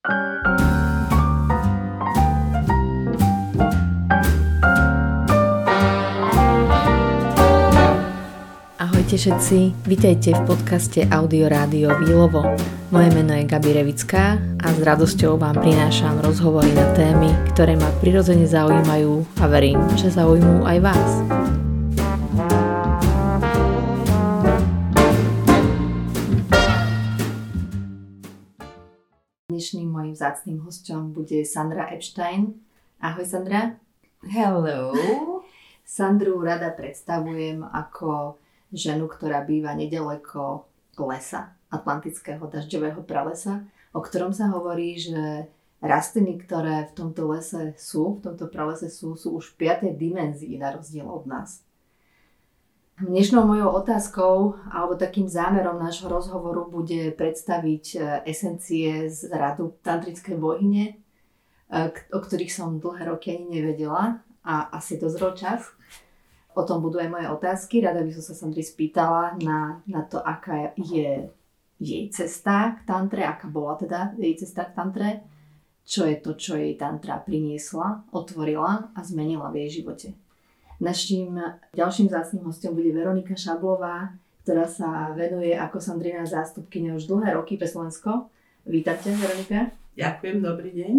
[0.00, 0.16] Ahojte
[9.12, 12.48] všetci, vítajte v podcaste Audio Rádio Výlovo.
[12.88, 17.92] Moje meno je Gabi Revická a s radosťou vám prinášam rozhovory na témy, ktoré ma
[18.00, 21.39] prirodzene zaujímajú a verím, že zaujímujú aj vás.
[30.20, 32.60] Vzácným hostom bude Sandra Epstein.
[33.00, 33.80] Ahoj Sandra.
[34.20, 34.92] Hello.
[35.80, 38.36] Sandru rada predstavujem ako
[38.68, 40.68] ženu, ktorá býva nedaleko
[41.00, 43.64] lesa, atlantického dažďového pralesa,
[43.96, 45.48] o ktorom sa hovorí, že
[45.80, 49.96] rastliny, ktoré v tomto lese sú, v tomto pralese sú, sú už v 5.
[49.96, 51.64] dimenzii na rozdiel od nás.
[53.00, 60.36] Dnešnou mojou otázkou alebo takým zámerom nášho rozhovoru bude predstaviť e, esencie z radu tantrické
[60.36, 60.94] bohyne, e,
[62.12, 65.72] o ktorých som dlhé roky ani nevedela a asi dozrel čas.
[66.52, 67.80] O tom budú aj moje otázky.
[67.80, 71.24] Rada by som sa Sandry spýtala na, na to, aká je
[71.80, 75.08] jej cesta k tantre, aká bola teda jej cesta k tantre,
[75.88, 80.12] čo je to, čo jej tantra priniesla, otvorila a zmenila v jej živote.
[80.80, 81.36] Naším
[81.76, 87.60] ďalším zásným hostom bude Veronika Šablová, ktorá sa venuje ako Sandrina zástupkyňa už dlhé roky
[87.60, 88.32] pre Slovensko.
[88.64, 89.76] Vítajte, Veronika.
[89.92, 90.94] Ďakujem, dobrý deň.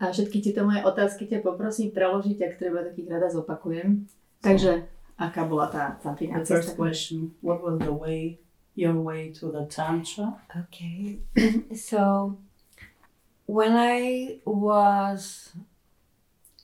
[0.00, 4.08] A všetky tieto moje otázky ťa poprosím preložiť, ak treba, takých rada zopakujem.
[4.40, 4.88] Takže,
[5.20, 8.40] aká bola tá tantrina The first question, what was the way,
[8.72, 10.40] your way to the tantra?
[10.64, 11.20] Okay,
[11.76, 12.40] so
[13.44, 15.52] when I was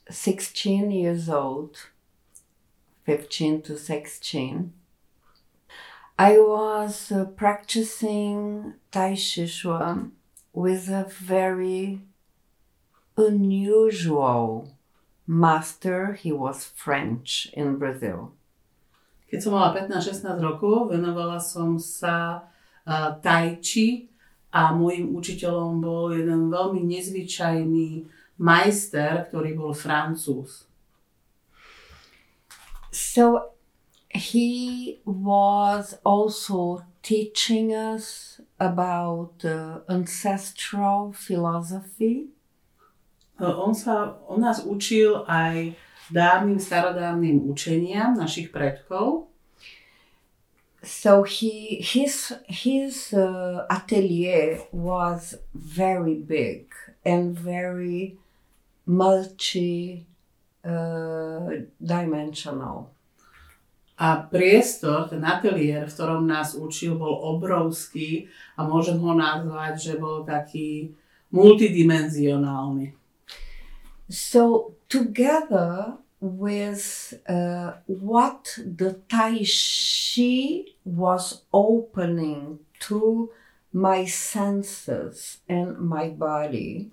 [0.08, 1.92] 16 years old,
[3.06, 4.72] 15 to 16,
[6.18, 10.12] I was uh, practicing Tai Chi Chuan
[10.52, 12.00] with a very
[13.16, 14.72] unusual
[15.26, 18.32] master, he was French in Brazil.
[19.31, 22.47] Keď som mala 15-16 rokov, venovala som sa
[22.86, 24.10] uh, tai chi
[24.50, 28.06] a môjim učiteľom bol jeden veľmi nezvyčajný
[28.38, 30.66] majster, ktorý bol francúz.
[32.96, 33.50] So
[34.08, 42.28] he was also teaching us about uh, ancestral philosophy
[43.38, 45.76] on, sa, on nás učil aj
[46.08, 49.28] dávnym, starodávnym učeniam našich predkov.
[50.80, 56.72] So he his his uh, atelier was very big
[57.04, 58.16] and very
[58.88, 60.16] multi uh,
[61.78, 62.91] dimensional.
[63.97, 69.94] A priestor, ten ateliér, v ktorom nás učil, bol obrovský a môžem ho nazvať, že
[69.97, 70.93] bol taký
[71.32, 72.93] multidimenzionálny.
[74.12, 83.31] So, together with uh, what the Tai Chi was opening to
[83.72, 86.91] my senses and my body,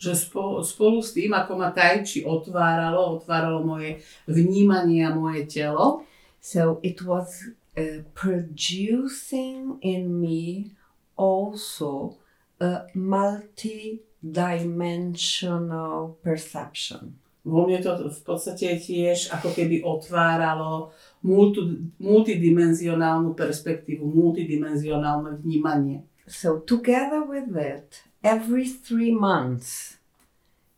[0.00, 5.44] že spolu, spolu s tým, ako ma Tai Chi otváralo, otváralo moje vnímanie a moje
[5.44, 6.08] telo,
[6.40, 10.72] so it was uh, producing in me
[11.20, 12.16] also
[12.56, 17.20] a multi dimensional perception.
[17.44, 20.92] Vo mne to v podstate tiež ako keby otváralo
[21.24, 26.04] multi, multidimenzionálnu perspektívu, multidimenzionálne vnímanie.
[26.28, 29.96] So together with that, every three months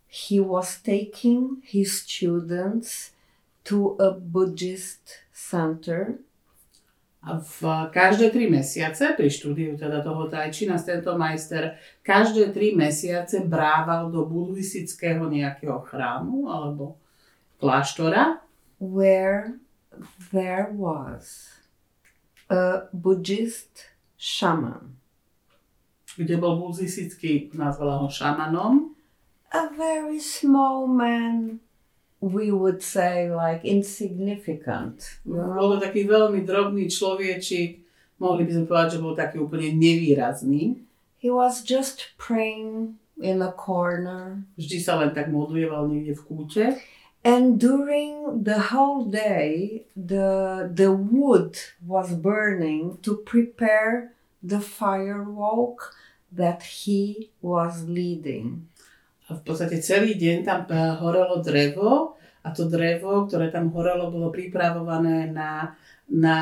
[0.07, 3.13] he was taking his students
[3.65, 6.19] to a Buddhist center
[7.23, 12.75] a v každé tri mesiace, pri štúdiu teda toho tajči nás tento majster každé tri
[12.75, 16.99] mesiace brával do buddhistického nejakého chrámu alebo
[17.63, 18.43] kláštora.
[18.83, 19.63] Where
[20.35, 21.55] there was
[22.51, 24.99] a Buddhist shaman.
[26.13, 28.93] Kde bol buddhistický, nazvala ho šamanom.
[29.53, 31.61] A very small man
[32.23, 35.19] we would say like insignificant.
[35.27, 35.59] Know?
[35.59, 37.83] Bol to taký veľmi drobný človečik,
[38.23, 40.79] mohli by sme povedať, že bol taký úplne nevýrazný.
[41.19, 44.47] He was just praying in a corner.
[44.55, 46.65] Vždy sa len tak modlieval niekde v kúte.
[47.23, 54.11] And during the whole day, the, the wood was burning to prepare
[54.43, 55.95] the firewalk
[56.33, 58.67] that he was leading.
[59.29, 64.11] A v podstate celý deň tam eh, horelo drevo a to drevo, ktoré tam horelo,
[64.11, 65.79] bolo pripravované na,
[66.11, 66.37] na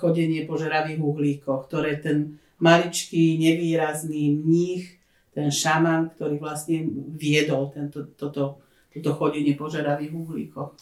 [0.00, 5.02] chodenie po žeravých uhlíkoch, ktoré ten maličký, nevýrazný mních
[5.32, 6.84] ten šaman, ktorý vlastne
[7.16, 8.60] viedol tento, toto,
[8.92, 10.76] toto chodenie po žeravých uhlíkoch.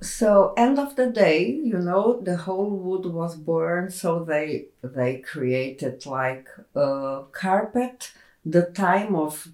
[0.00, 5.24] So end of the day, you know, the whole wood was burned, so they they
[5.24, 8.12] created like a carpet,
[8.44, 9.48] the time of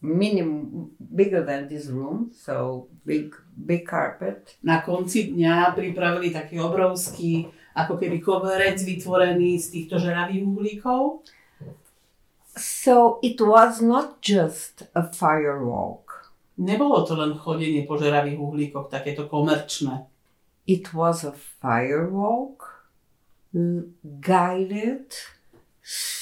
[0.00, 4.54] minimum bigger than this room, so big big carpet.
[4.62, 11.26] Na konci dňa pripravili taký obrovský, ako keby koberec vytvorený z týchto žeravých uhlíkov.
[12.54, 16.07] So it was not just a firewalk.
[16.58, 20.10] Nebolo to len chodenie po žeravých uhlíkoch, takéto komerčné.
[20.66, 22.82] It was a firewalk
[24.20, 25.14] guided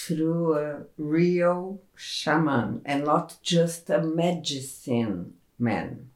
[0.07, 6.13] through a real shaman and not just a medicine man.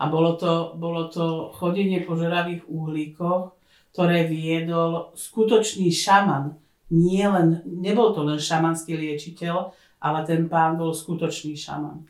[0.00, 3.52] A bolo to, bolo to chodenie po žeravých uhlíkoch,
[3.92, 6.56] ktoré viedol skutočný šaman.
[6.90, 9.70] Nie len, nebol to len šamanský liečiteľ,
[10.02, 12.04] ale ten pán bol skutočný šaman.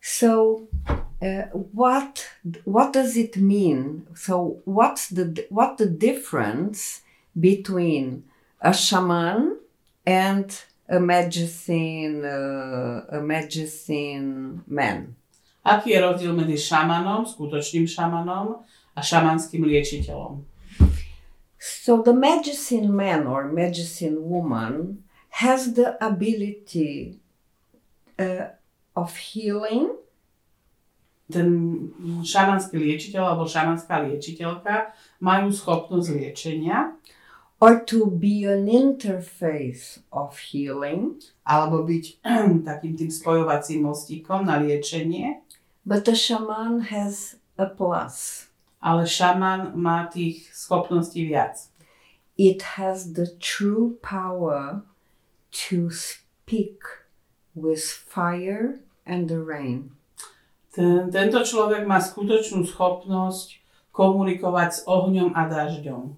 [0.00, 0.64] So,
[1.22, 2.26] uh, what
[2.64, 4.06] what does it mean?
[4.14, 7.02] So, what's the what the difference
[7.38, 8.24] between
[8.60, 9.58] a shaman
[10.06, 10.48] and
[10.88, 15.16] a medicine uh, a medicine man?
[15.60, 18.64] Aký je rozdiel medzi šamanom, skutočným šamanom
[18.96, 20.40] a šamanským liečiteľom?
[21.60, 25.04] So, the medicine man or medicine woman
[25.44, 27.20] has the ability
[28.16, 28.56] uh,
[28.96, 30.00] of healing
[31.30, 31.48] Ten
[32.26, 34.92] šamanský liečiteľ alebo šamanská liečiteľka
[35.22, 36.98] majú schopnosť liečenia
[37.60, 42.24] or to be an interface of healing, alebo byť
[42.68, 45.44] takým tým spojovacím mostíkom na liečenie,
[45.84, 48.48] but the shaman has a plus.
[48.80, 51.68] ale šaman má tých schopností viac.
[52.40, 54.82] It has the true power
[55.68, 56.80] to speak
[57.52, 59.92] with fire and the rain.
[60.70, 63.58] Ten, tento človek má skutočnú schopnosť
[63.90, 66.14] komunikovať s ohňom a dažďom.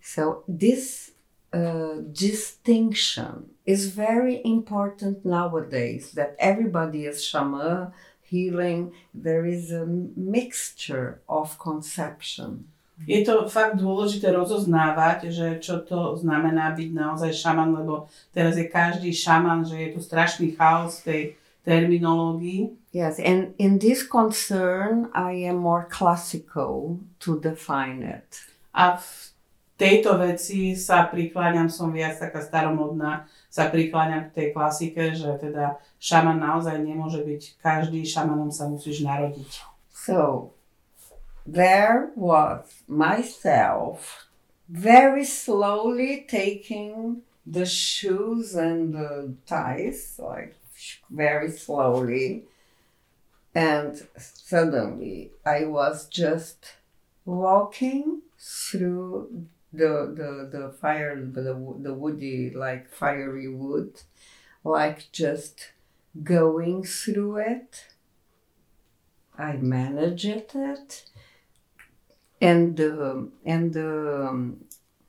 [0.00, 1.12] So, this
[1.52, 7.92] uh, distinction is very important nowadays that everybody is shaman,
[8.22, 8.92] healing.
[9.12, 9.84] There is a
[10.16, 12.68] mixture of conception.
[13.10, 18.70] Je to fakt dôležité rozoznávať, že čo to znamená byť naozaj šaman, lebo teraz je
[18.70, 22.76] každý šaman, že je tu strašný chaos tej terminológii.
[22.92, 28.38] Yes, and in this concern, I am more classical to define it.
[28.70, 29.06] A v
[29.74, 35.82] tejto veci sa prikláňam, som viac taká staromodná, sa prikláňam k tej klasike, že teda
[35.98, 39.66] šaman naozaj nemôže byť každý, šamanom sa musíš narodiť.
[39.90, 40.52] So
[41.42, 44.28] there was myself
[44.68, 50.54] very slowly taking the shoes and the ties, like
[51.10, 52.44] very slowly.
[53.54, 56.72] And suddenly I was just
[57.24, 64.02] walking through the, the, the fire, the, the woody, like fiery wood,
[64.64, 65.72] like just
[66.22, 67.86] going through it.
[69.36, 71.04] I managed it
[72.44, 74.54] and the and the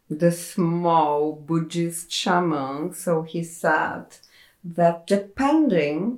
[0.09, 2.93] the small Buddhist shaman.
[2.93, 4.05] So he said
[4.65, 6.17] that depending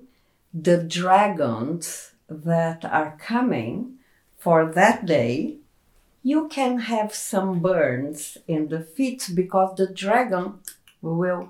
[0.54, 4.00] the dragons that are coming
[4.38, 5.58] for that day,
[6.24, 10.60] you can have some burns in the feet because the dragon
[11.02, 11.50] will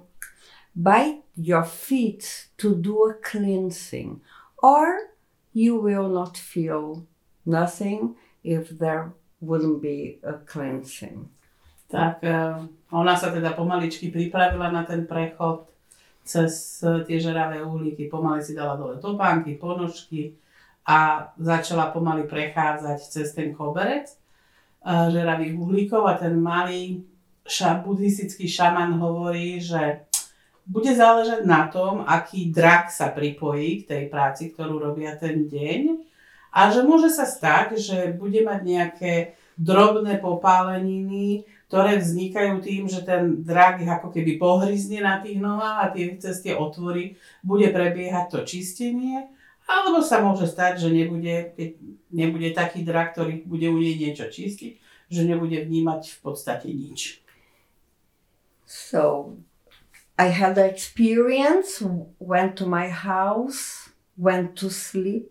[0.75, 4.22] bite your feet to do a cleansing,
[4.62, 5.13] or
[5.54, 7.06] you will not feel
[7.46, 11.30] nothing if there wouldn't be a cleansing.
[11.88, 12.58] Tak eh,
[12.92, 15.66] ona sa teda pomaličky pripravila na ten prechod
[16.27, 18.12] cez eh, tie žeravé uhlíky.
[18.12, 20.36] Pomaly si dala dole topánky, ponožky
[20.84, 27.07] a začala pomaly prechádzať cez ten koberec eh, žeravých uhlíkov a ten malý
[27.48, 30.03] ša, buddhistický šaman hovorí, že
[30.67, 36.03] bude záležať na tom, aký drak sa pripojí k tej práci, ktorú robia ten deň
[36.51, 39.13] a že môže sa stať, že bude mať nejaké
[39.55, 45.78] drobné popáleniny, ktoré vznikajú tým, že ten drak ich ako keby pohryzne na tých nohách
[45.84, 49.28] a tie, cez tie otvory bude prebiehať to čistenie,
[49.68, 51.70] alebo sa môže stať, že nebude, keď
[52.08, 54.80] nebude taký drak, ktorý bude u nej niečo čistiť,
[55.12, 57.20] že nebude vnímať v podstate nič.
[58.64, 59.36] So
[60.16, 61.84] I had the experience,
[62.18, 65.30] went to my house, went to sleep.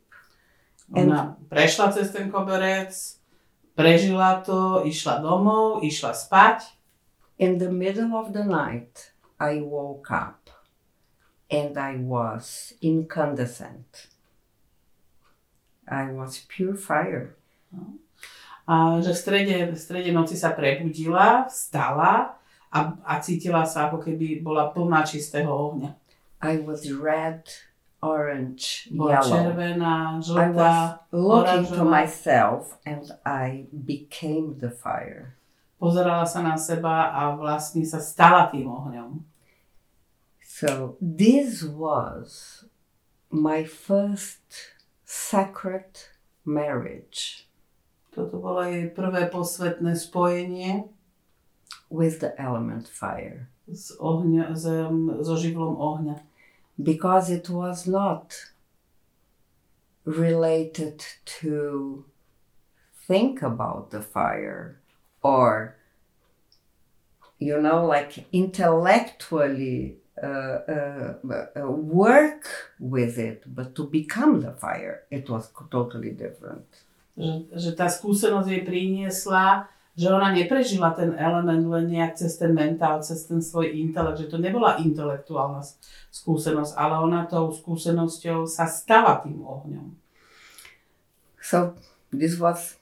[0.93, 3.16] Ona prešla cez ten koberec,
[3.77, 6.77] prežila to, išla domov, išla spať
[7.37, 10.49] In the middle of the night, I woke up
[11.51, 14.09] and I was incandescent.
[15.87, 17.37] I was pure fire.
[18.67, 22.35] A že v strede, v strede noci sa prebudila, vstala
[22.73, 25.95] a, a cítila sa, ako keby bola plná čistého ohňa.
[26.43, 27.47] I was red,
[28.07, 29.31] orange, Bola yellow.
[29.35, 30.79] červená, I žltá, was
[31.11, 31.91] looking to oranžová.
[31.91, 35.35] myself and I became the fire.
[35.83, 39.27] pozerala sa na seba a vlastne sa stala tým ohňom.
[40.41, 42.65] So this was
[43.29, 44.73] my first
[45.05, 46.15] sacred
[46.47, 47.47] marriage
[48.17, 50.89] Toto bolo jej prvé posvetné spojenie
[51.93, 54.65] with the element fire s ohňa, s,
[55.21, 56.17] so živlom ohňa.
[56.83, 58.35] Because it was not
[60.05, 62.05] related to
[63.07, 64.81] think about the fire
[65.23, 65.77] or
[67.39, 71.15] you know like intellectually uh, uh,
[71.57, 76.67] uh, work with it but to become the fire it was totally different
[79.97, 84.29] že ona neprežila ten element len nejak cez ten mentál, cez ten svoj intelekt, že
[84.29, 85.65] to nebola intelektuálna
[86.13, 89.97] skúsenosť, ale ona tou skúsenosťou sa stala tým ohňom.
[91.41, 91.73] So
[92.13, 92.77] this was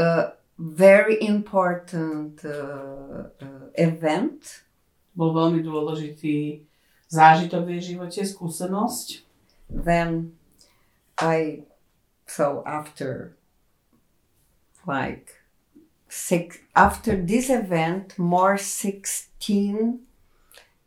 [0.00, 4.64] a very important uh, uh, event.
[5.14, 6.66] Bol veľmi dôležitý
[7.12, 9.22] zážitok v jej živote, skúsenosť.
[9.70, 10.34] Then
[11.20, 11.62] I,
[12.26, 13.38] so after
[14.86, 15.34] like
[16.08, 20.00] six, after this event, more 16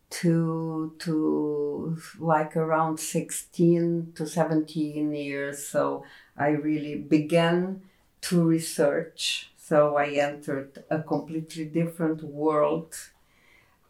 [0.10, 5.68] to to like around 16 to 17 years.
[5.68, 6.04] So
[6.38, 7.82] i really began
[8.22, 9.52] to research.
[9.58, 12.96] So i entered a completely different world.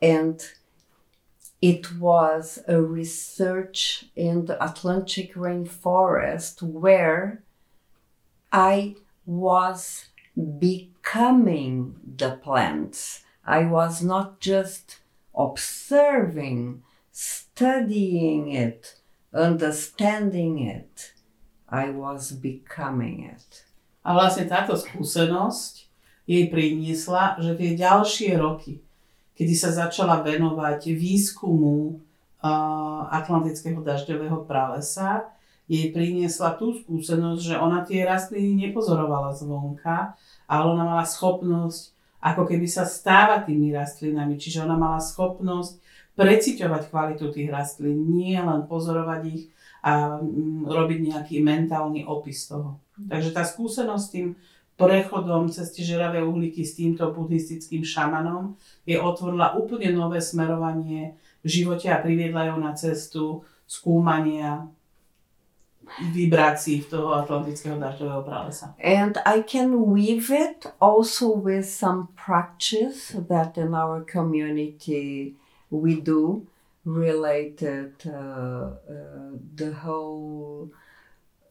[0.02, 0.44] And
[1.62, 7.42] it was a research in the atlantic rainforest where
[8.52, 8.96] i
[9.28, 15.04] was becoming the plants i was not just
[15.38, 16.82] observing,
[17.12, 18.98] studying it,
[19.34, 21.14] understanding it.
[21.70, 23.64] I was becoming it.
[24.02, 25.74] A vlastne táto skúsenosť
[26.26, 28.80] jej priniesla, že tie ďalšie roky,
[29.36, 32.00] kedy sa začala venovať výskumu
[32.40, 35.28] uh, atlantického dažďového pralesa,
[35.68, 40.16] jej priniesla tú skúsenosť, že ona tie rastliny nepozorovala zvonka,
[40.48, 44.42] ale ona mala schopnosť ako keby sa stávať tými rastlinami.
[44.42, 45.80] Čiže ona mala schopnosť
[46.18, 49.44] preciťovať kvalitu tých rastlín, nie len pozorovať ich
[49.86, 52.82] a mm, robiť nejaký mentálny opis toho.
[52.98, 54.28] Takže tá skúsenosť s tým
[54.78, 58.58] prechodom cez tie žeravé uhlíky s týmto buddhistickým šamanom
[58.90, 64.70] je otvorila úplne nové smerovanie v živote a priviedla ju na cestu skúmania
[66.90, 68.76] toho atlantického dažďového pralesa.
[68.84, 75.36] And I can weave it also with some practice that in our community
[75.70, 76.48] we do
[76.86, 80.72] related uh, uh, the whole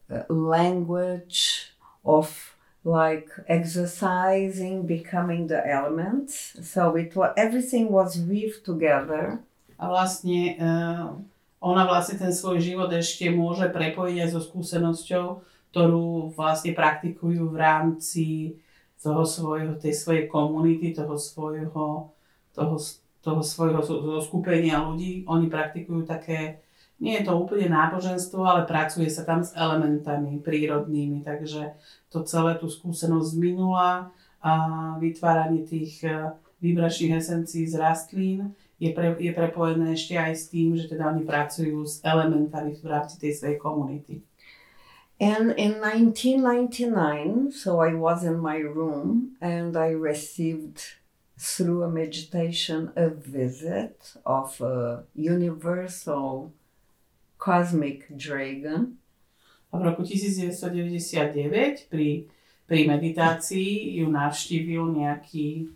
[0.09, 9.43] uh, language of like exercising becoming the elements so it was everything was weaved together
[9.79, 11.13] A vlastne uh,
[11.57, 15.25] ona vlastne ten svoj život ešte môže prepojiť aj so skúsenosťou,
[15.73, 18.25] ktorú vlastne praktikujú v rámci
[19.01, 22.13] toho svojho, tej svojej komunity, toho svojho,
[22.53, 22.75] toho,
[23.21, 23.81] toho svojho
[24.21, 25.25] skupenia ľudí.
[25.29, 26.61] Oni praktikujú také,
[26.97, 31.77] nie je to úplne náboženstvo, ale pracuje sa tam s elementami prírodnými, takže
[32.09, 34.09] to celé tú skúsenosť z minula
[34.41, 34.53] a
[35.01, 40.77] vytváranie tých eh, vibračných esencií z rastlín je, pre, je prepojené ešte aj s tým,
[40.77, 44.21] že teda oni pracujú s elementami v rámci tej svojej komunity.
[45.17, 51.01] And in 1999, so I was in my room and I received
[51.37, 56.53] through a meditation a visit of a universal
[57.37, 59.01] cosmic dragon.
[59.73, 62.29] A v roku 1999 pri,
[62.69, 65.73] pri meditácii ju navštívil nejaký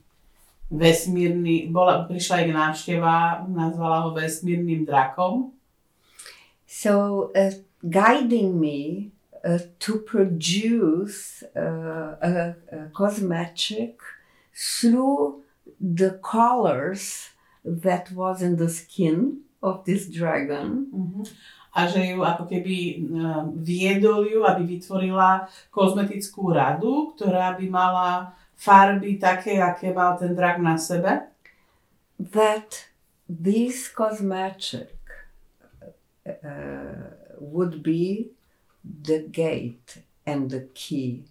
[0.72, 5.52] vesmírny, bola, prišla jej návšteva, nazvala ho vesmírnym drakom
[6.72, 7.52] So, uh,
[7.84, 9.12] guiding me
[9.44, 14.00] uh, to produce uh, a, a cosmetic
[14.56, 15.44] through
[15.82, 17.32] the colors
[17.66, 20.88] that was in the skin of this dragon.
[21.72, 28.36] a že ju ako keby eh, viedol ju, aby vytvorila kozmetickú radu, ktorá by mala
[28.62, 31.32] farby také, aké mal ten drak na sebe.
[32.30, 32.86] that
[33.28, 34.94] this cosmetic
[36.28, 38.32] uh, would be
[38.84, 41.26] the gate and the key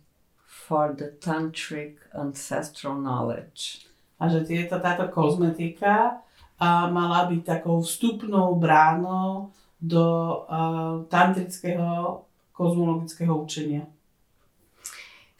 [0.46, 3.86] for the tantric ancestral knowledge.
[4.20, 6.20] A že tieto, táto kozmetika
[6.60, 9.48] a mala byť takou vstupnou bránou
[9.80, 10.04] do
[10.44, 13.88] uh, tantrického kozmologického učenia.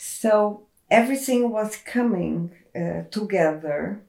[0.00, 4.02] So everything was coming uh, together,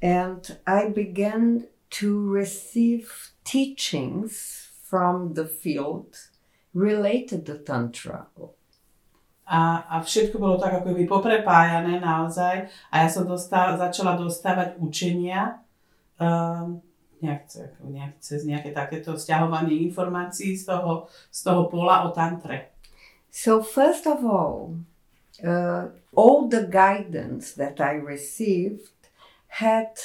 [0.00, 1.66] and I began
[2.00, 6.16] to receive teachings from the field
[6.72, 8.26] related to Tantra.
[9.44, 14.80] A, a všetko bolo tak ako by poprepájané naozaj a ja som dostal, začala dostávať
[14.80, 15.60] učenia
[16.16, 16.80] um,
[17.20, 17.52] nejak,
[17.84, 22.72] nejak, cez nejaké takéto stiahovanie informácií z toho, z toho pola o tantre.
[23.28, 24.80] So first of all,
[25.42, 28.90] uh, all the guidance that I received
[29.48, 29.98] had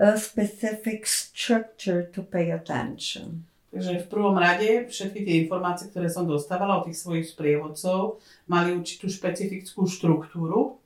[0.00, 3.44] a specific structure to pay attention.
[3.70, 8.18] Takže v prvom rade všetky tie informácie, ktoré som dostávala od tých svojich sprievodcov,
[8.50, 10.82] mali určitú špecifickú štruktúru.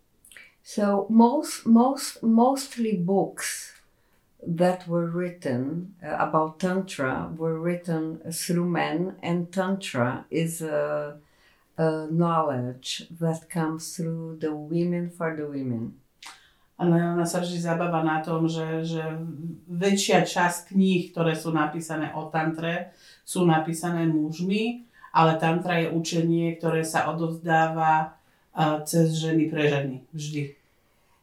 [0.61, 3.73] So most, most, mostly books
[4.45, 11.17] that were written uh, about Tantra were written through men, and Tantra is a,
[11.77, 15.99] a knowledge that comes through the women for the women.
[16.75, 19.03] Ale ona sa vždy zabáva na tom, že, že
[19.71, 22.91] väčšia časť kníh, ktoré sú napísané o tantre,
[23.23, 24.83] sú napísané mužmi,
[25.15, 28.19] ale tantra je učenie, ktoré sa odovzdáva
[28.59, 29.97] uh, cez ženy pre ženy.
[30.11, 30.59] Vždy.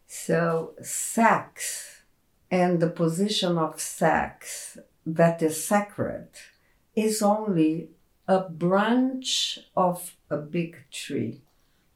[0.07, 1.51] So sex
[2.47, 6.31] and the position of sex that is sacred
[6.95, 7.91] is only
[8.31, 11.43] a branch of a big tree.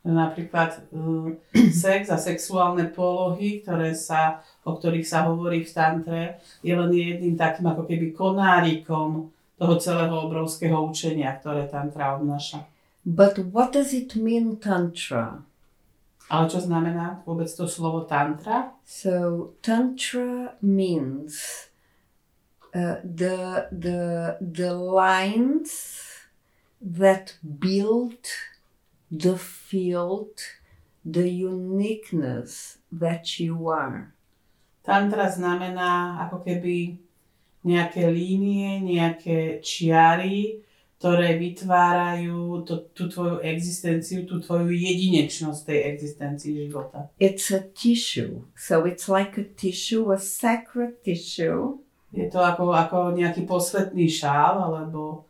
[0.05, 1.39] Napríklad um,
[1.71, 6.21] sex a sexuálne polohy, ktoré sa, o ktorých sa hovorí v tantre,
[6.59, 12.67] je len jedným takým ako keby konárikom toho celého obrovského učenia, ktoré tantra obnáša.
[13.01, 15.45] But what does it mean, Tantra?
[16.25, 18.73] Ale čo znamená vôbec to slovo tantra?
[18.81, 21.37] So, Tantra means
[22.73, 24.01] uh, the, the,
[24.41, 26.01] the lines
[26.85, 28.29] that build
[29.09, 30.37] the field,
[31.03, 34.13] the uniqueness that you are.
[34.85, 37.01] Tantra znamená ako keby
[37.65, 40.61] nejaké línie, nejaké čiary,
[41.01, 47.09] ktoré vytvárajú to, tú tvoju existenciu, tú tvoju jedinečnosť tej existencii života.
[47.17, 48.45] It's a tissue.
[48.53, 51.81] So it's like a tissue, a sacred tissue.
[52.13, 55.25] Je to ako, ako nejaký posvetný šál alebo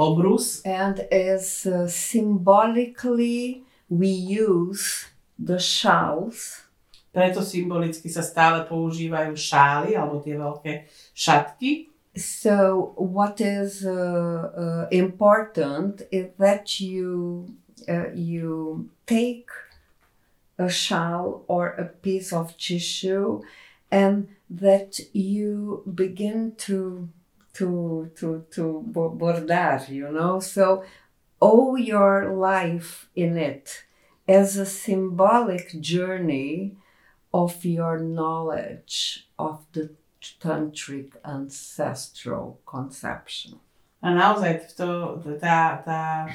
[0.00, 0.64] obrus.
[0.64, 6.70] And as uh, symbolically we use the shawls
[7.10, 10.72] Preto symbolicky sa stále používajú šály alebo tie veľké
[11.10, 11.90] šatky.
[12.14, 17.50] So, what is uh, uh, important is that you
[17.86, 19.50] uh, you take
[20.58, 23.42] a shawl or a piece of tissue,
[23.90, 27.10] and that you begin to
[27.54, 29.88] to to to bo- bordar.
[29.88, 30.84] You know, so
[31.40, 33.84] owe your life in it
[34.28, 36.76] as a symbolic journey
[37.32, 39.90] of your knowledge of the
[40.40, 43.58] tantric ancestral conception.
[44.02, 46.32] A naozaj to, tá, tá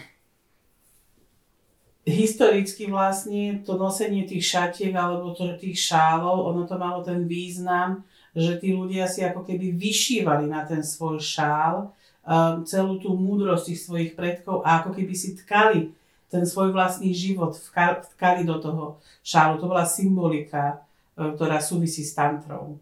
[2.05, 8.05] historicky vlastne to nosenie tých šatiek alebo to, tých šálov, ono to malo ten význam,
[8.35, 11.95] že tí ľudia si ako keby vyšívali na ten svoj šál
[12.27, 15.95] um, celú tú múdrosť tých svojich predkov a ako keby si tkali
[16.27, 19.55] ten svoj vlastný život, vtkali do toho šálu.
[19.63, 20.83] To bola symbolika,
[21.15, 22.75] um, ktorá súvisí s tantrou.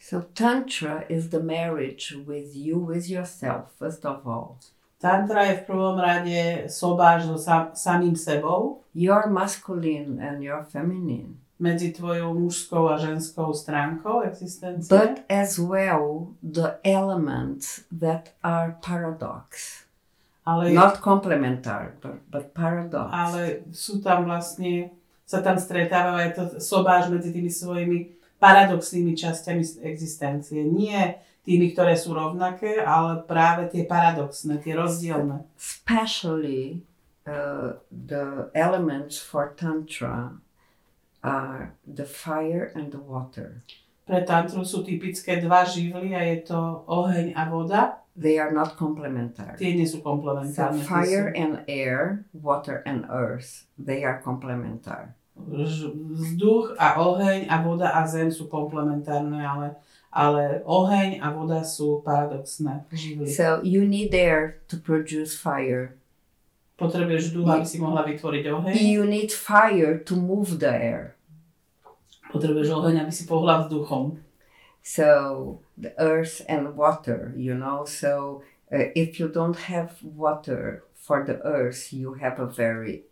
[0.00, 4.60] So, Tantra is the marriage with you, with yourself, first of all.
[5.00, 11.43] Tantra je v prvom rade sobáš so sam, samým sebou, Your masculine and your feminine.
[11.58, 14.90] Medzi tvojou mužskou a ženskou stránkou existencie.
[14.90, 19.80] But as well, the elements that are paradox.
[20.44, 23.08] ale, Not complementary, but, but paradox.
[23.08, 24.92] ale sú tam vlastne,
[25.24, 27.98] sa tam stretávajú aj to sobáš medzi tými svojimi
[28.36, 30.60] paradoxnými časťami existencie.
[30.68, 35.48] Nie tými, ktoré sú rovnaké, ale práve tie paradoxné, tie rozdielne.
[35.56, 36.84] Especially
[37.24, 40.36] uh, the elements for Tantra
[41.24, 43.64] are the fire and the water.
[44.04, 47.82] Pre tantru sú typické dva živly a je to oheň a voda.
[48.14, 49.56] They are not complementary.
[49.58, 50.78] Tie nie sú So komplementárne.
[50.78, 55.16] tie fire sú- and air, water and earth, they are complementary.
[55.34, 59.74] Vzduch a oheň a voda a zem sú komplementárne, ale,
[60.14, 63.26] ale oheň a voda sú paradoxné živly.
[63.26, 65.96] So you need air to produce fire.
[66.74, 68.74] Potrebuješ vzduch, aby si mohla vytvoriť oheň.
[68.82, 71.14] You need fire to move the air.
[72.34, 74.18] Potrebuješ oheň, aby si pohla vzduchom.
[74.82, 75.08] So
[75.78, 77.86] the earth and water, you know.
[77.86, 78.42] So
[78.74, 83.06] uh, if you don't have water for the earth, you have a very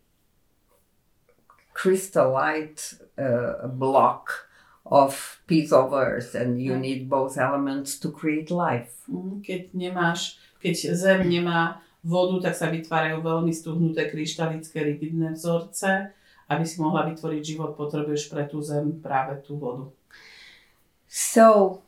[1.73, 4.47] crystallite uh, block
[4.85, 6.81] of piece of earth, and you Mm.
[6.81, 9.07] need both elements to create life.
[9.07, 16.11] Mm, Keď nemáš, keď zem nemá vodu, tak sa vytvárajú veľmi stuhnuté kryštalické rigidné vzorce.
[16.51, 19.89] Aby si mohla vytvoriť život, potrebuješ pre tú zem práve tú vodu.
[21.07, 21.81] So,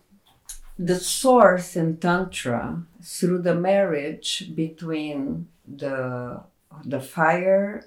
[0.80, 6.40] the source in Tantra, through the marriage between the,
[6.86, 7.84] the fire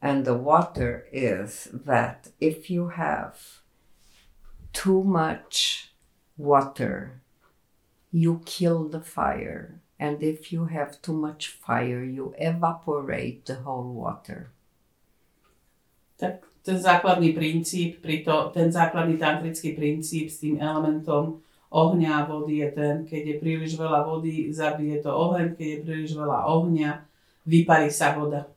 [0.00, 3.60] and the water, is that if you have
[4.72, 5.92] too much
[6.36, 7.20] water,
[8.12, 9.80] you kill the fire.
[9.96, 14.52] And if you have too much fire, you evaporate the whole water.
[16.20, 21.40] Tak ten základný princíp, pri to, ten základný tantrický princíp s tým elementom
[21.72, 25.78] ohňa a vody je ten, keď je príliš veľa vody, zabije to oheň, keď je
[25.80, 27.04] príliš veľa ohňa,
[27.48, 28.48] vyparí sa voda.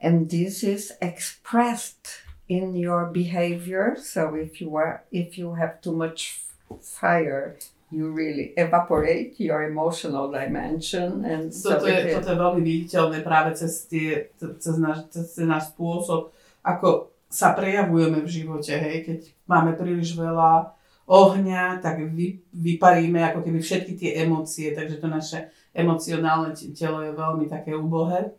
[0.00, 5.92] and this is expressed in your behavior so if you are if you have too
[5.92, 6.42] much
[6.80, 7.56] fire
[7.90, 13.54] you really evaporate your emotional dimension and so Toto je, toto je veľmi viditeľné práve
[13.54, 16.34] cez, tie, cez, náš, cez náš spôsob,
[16.66, 20.74] ako sa prejavujeme v živote, hej, keď máme príliš veľa
[21.06, 25.38] ohňa, tak vy, vyparíme ako keby všetky tie emócie, takže to naše
[25.70, 28.34] emocionálne te- telo je veľmi také ubohé.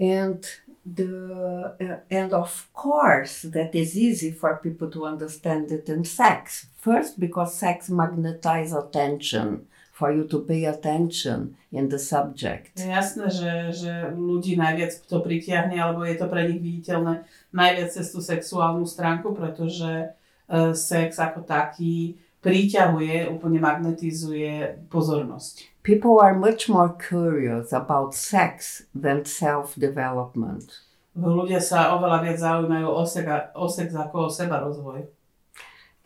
[0.00, 0.40] and
[0.84, 6.66] the uh, and of course that is easy for people to understand it in sex
[6.76, 13.30] first because sex magnetizes attention for you to pay attention in the subject Je jasné,
[13.30, 17.22] že, že ľudí najviac to pritiahne, alebo je to pre nich viditeľné
[17.54, 20.10] najviac cez tú sexuálnu stránku, pretože
[20.50, 25.71] e, sex ako taký priťahuje, úplne magnetizuje pozornosť.
[25.82, 30.70] People are much more curious about sex than self development.
[31.18, 33.26] Ľudia sa oveľa viac zaujímajú o sex,
[33.58, 35.10] o sex ako o seba rozvoj.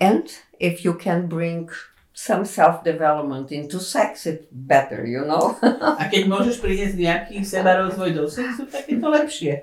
[0.00, 0.24] And
[0.56, 1.68] if you can bring
[2.16, 5.60] some self development into sex, it's better, you know?
[6.00, 9.54] A keď môžeš priniesť nejaký seba rozvoj do sexu, tak je to lepšie.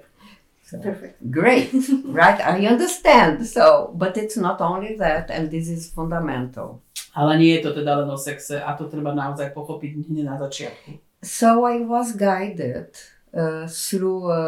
[0.73, 1.17] Perfect.
[1.29, 1.73] Great,
[2.05, 2.41] right?
[2.41, 3.45] I understand.
[3.45, 6.82] So, but it's not only that, and this is fundamental.
[7.13, 10.35] Ale nie je to teda len o sexe a to treba naozaj pochopiť hneď na
[10.41, 10.97] začiatku.
[11.21, 12.97] So I was guided
[13.31, 14.43] uh, through a,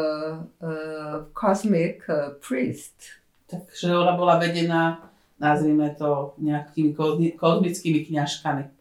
[0.60, 0.72] a
[1.32, 3.22] cosmic uh, priest.
[3.46, 5.06] Takže ona bola vedená,
[5.38, 6.98] nazvime to, nejakými
[7.38, 8.76] kozmickými kňažkami.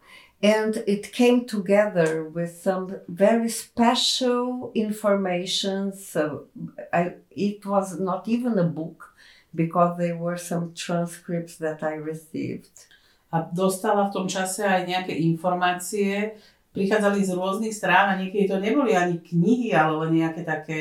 [0.45, 6.45] and it came together with some very special information so
[6.93, 9.13] I, it was not even a book
[9.53, 12.85] because there were some transcripts that i received
[13.33, 16.37] A dostala v tom čase aj nejaké informácie,
[16.75, 20.79] prichádzali z rôznych strán a niekedy to neboli ani knihy, ale len nejaké také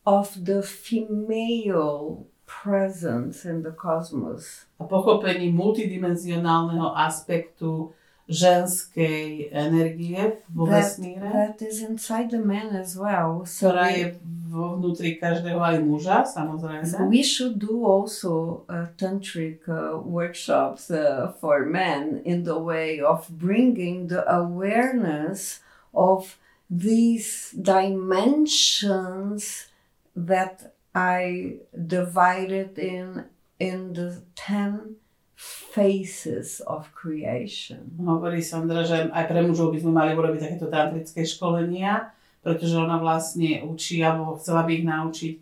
[0.07, 4.67] of the female presence in the cosmos.
[4.79, 7.93] a pochopení multidimenzionálneho aspektu
[8.29, 13.47] ženskej energie vo vesmíre, that is inside the man as well.
[13.47, 14.15] So ktorá we, je
[14.57, 16.89] vo vnútri každého aj muža, samozrejme.
[17.13, 23.29] we should do also uh, tantric uh, workshops uh, for men in the way of
[23.29, 25.61] bringing the awareness
[25.93, 26.41] of
[26.73, 29.69] these dimensions
[30.17, 33.29] that I divided in
[33.61, 34.97] in the ten
[35.37, 37.93] phases of creation.
[38.01, 42.16] Hovorí Sandra, že aj pre mužov by sme mali urobiť takéto tantrické školenia,
[42.47, 45.35] pretože ona vlastne učí, alebo chcela by ich naučiť,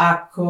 [0.00, 0.48] ako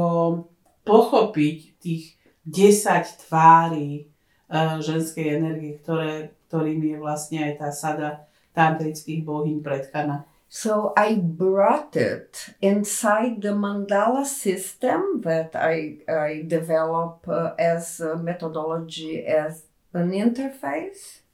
[0.86, 2.14] pochopiť tých
[2.46, 4.06] 10 tvári
[4.46, 10.22] uh, ženskej energie, ktoré, ktorým je vlastne aj tá sada tantrických bohyň predkaná.
[10.46, 18.14] So I brought it inside the mandala system that I, I develop uh, as a
[18.14, 21.25] methodology as an interface.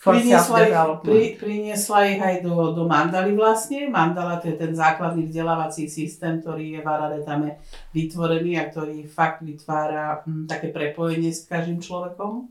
[0.00, 0.72] For Priniesla ich,
[1.04, 3.92] pri, priniesla ich aj do, do mandaly vlastne.
[3.92, 7.60] Mandala to je ten základný vzdelávací systém, ktorý je v Araretame
[7.92, 12.48] vytvorený a ktorý fakt vytvára hm, také prepojenie s každým človekom.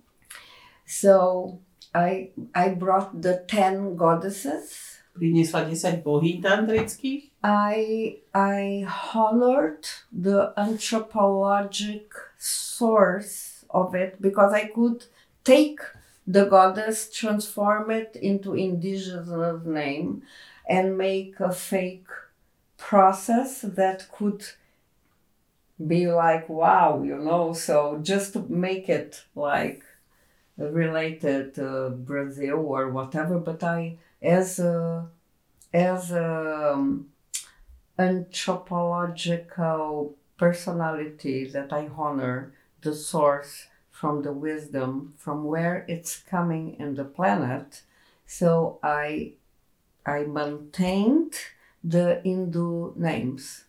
[0.85, 1.57] So
[1.89, 5.01] I I brought the ten goddesses.
[5.17, 7.33] Priniesla 10 bohyň tantrických.
[7.41, 7.81] I
[8.29, 15.09] I honored the anthropologic source of it because I could
[15.41, 15.81] take
[16.29, 20.21] the goddess, transform it into indigenous name,
[20.69, 22.05] and make a fake
[22.77, 24.45] process that could
[25.87, 27.53] be like wow, you know.
[27.53, 29.81] So just to make it like
[30.55, 35.07] related to Brazil or whatever, but I as a
[35.73, 37.07] as a um,
[37.97, 43.68] anthropological personality that I honor the source
[43.99, 47.83] from the wisdom from where it's coming in the planet.
[48.23, 49.35] So I
[50.07, 51.35] I maintained
[51.83, 53.67] the Hindu names.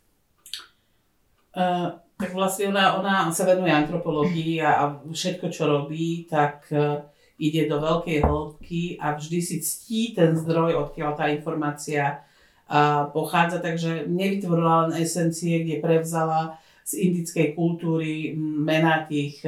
[1.51, 7.03] Uh, tak vlastne ona, ona sa venuje antropológii a, a všetko, čo robí, tak uh,
[7.43, 12.23] ide do veľkej hĺbky a vždy si ctí ten zdroj, odkiaľ tá informácia
[12.71, 19.43] uh, pochádza, takže nevytvorila len esencie, kde prevzala z indickej kultúry mená tých,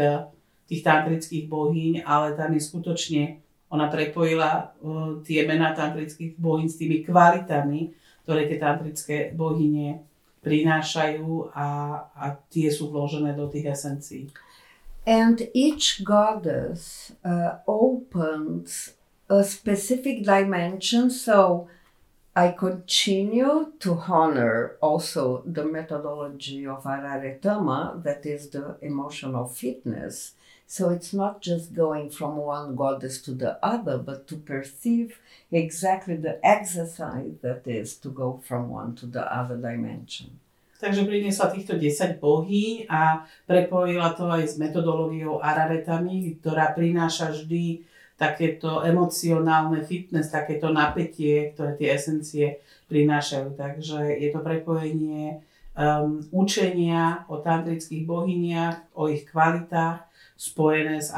[0.73, 3.23] tých tantrických bohyň, ale tam je skutočne,
[3.69, 7.93] ona prepojila uh, tie mená tantrických bohyň s tými kvalitami,
[8.25, 10.01] ktoré tie tantrické bohyne
[10.41, 11.69] prinášajú a,
[12.17, 14.33] a tie sú vložené do tých esencií.
[15.05, 18.95] And each goddess uh, opens
[19.29, 21.11] a specific dimension.
[21.11, 21.69] So
[22.35, 30.33] I continue to honor also the methodology of Araretama, that is the emotional fitness.
[30.73, 35.21] So it's not just going from one goddess to the other, but to perceive
[35.53, 40.41] exactly the exercise that is to go from one to the other dimension.
[40.81, 47.85] Takže priniesla týchto 10 bohý a prepojila to aj s metodológiou Araretami, ktorá prináša vždy
[48.17, 52.47] takéto emocionálne fitness, takéto napätie, ktoré tie esencie
[52.89, 53.61] prinášajú.
[53.61, 55.45] Takže je to prepojenie
[55.77, 60.09] um, učenia o tantrických bohyniach, o ich kvalitách,
[60.42, 61.14] spojené s.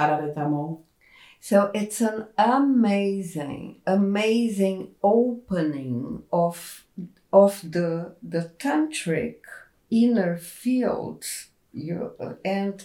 [1.40, 6.84] So it's an amazing, amazing opening of
[7.32, 9.44] of the the tantric
[9.90, 12.12] inner fields, you,
[12.44, 12.84] and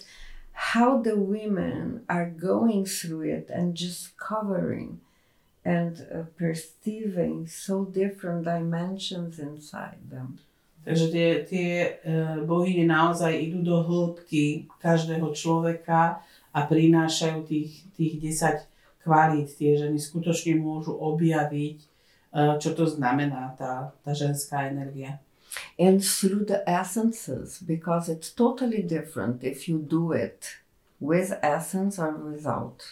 [0.52, 5.00] how the women are going through it and just covering
[5.64, 10.40] and uh, perceiving so different dimensions inside them.
[10.84, 11.76] Takže tie, tie
[12.08, 16.24] uh, bohyne naozaj idú do hĺbky každého človeka
[16.54, 19.50] a prinášajú tých, tých 10 kvalít.
[19.56, 25.22] Tie ženy skutočne môžu objaviť, uh, čo to znamená tá, tá ženská energia.
[25.82, 30.62] And through the essences, because it's totally different if you do it
[31.00, 32.84] with essence or without.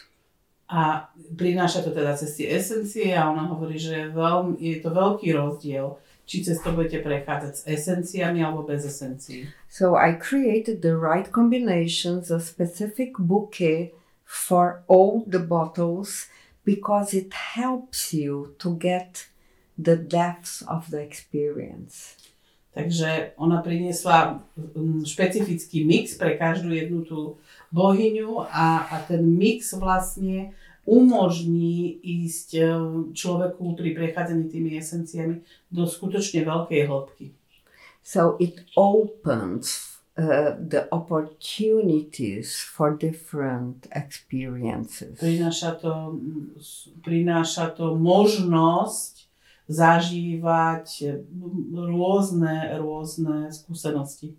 [0.68, 4.90] A prináša to teda cez tie esencie a ona hovorí, že je, veľmi, je to
[4.92, 5.96] veľký rozdiel,
[6.28, 9.48] či cez to budete prechádzať s esenciami alebo bez esencií.
[9.72, 13.96] So I created the right combinations, a specific bouquet
[14.28, 16.28] for all the bottles
[16.68, 19.32] because it helps you to get
[19.80, 22.20] the depths of the experience.
[22.76, 24.44] Takže ona priniesla
[24.76, 27.40] mm, špecifický mix pre každú jednu tú
[27.72, 30.52] bohyňu a, a ten mix vlastne
[30.88, 32.64] umožní ísť e,
[33.12, 37.36] človeku pri prechádzaní tými esenciami do skutočne veľkej hĺbky.
[38.00, 45.20] So it opens uh, the opportunities for different experiences.
[45.20, 46.16] Prináša to,
[47.04, 49.28] prináša to možnosť
[49.68, 51.20] zažívať
[51.76, 54.34] rôzne, rôzne skúsenosti.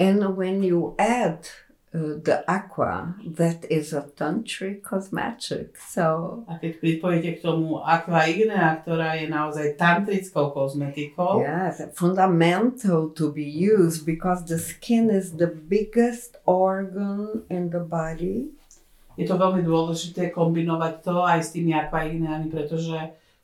[0.00, 1.46] And when you add
[1.92, 5.76] the aqua, that is a tantric cosmetic.
[5.76, 13.12] So A keď pripojíte k tomu aqua ignea, ktorá je naozaj tantrickou kozmetikou, yes, fundamental
[13.12, 18.56] to be used because the skin is the biggest organ in the body.
[19.16, 22.96] je to veľmi dôležité kombinovať to aj s tými aqua igneami, pretože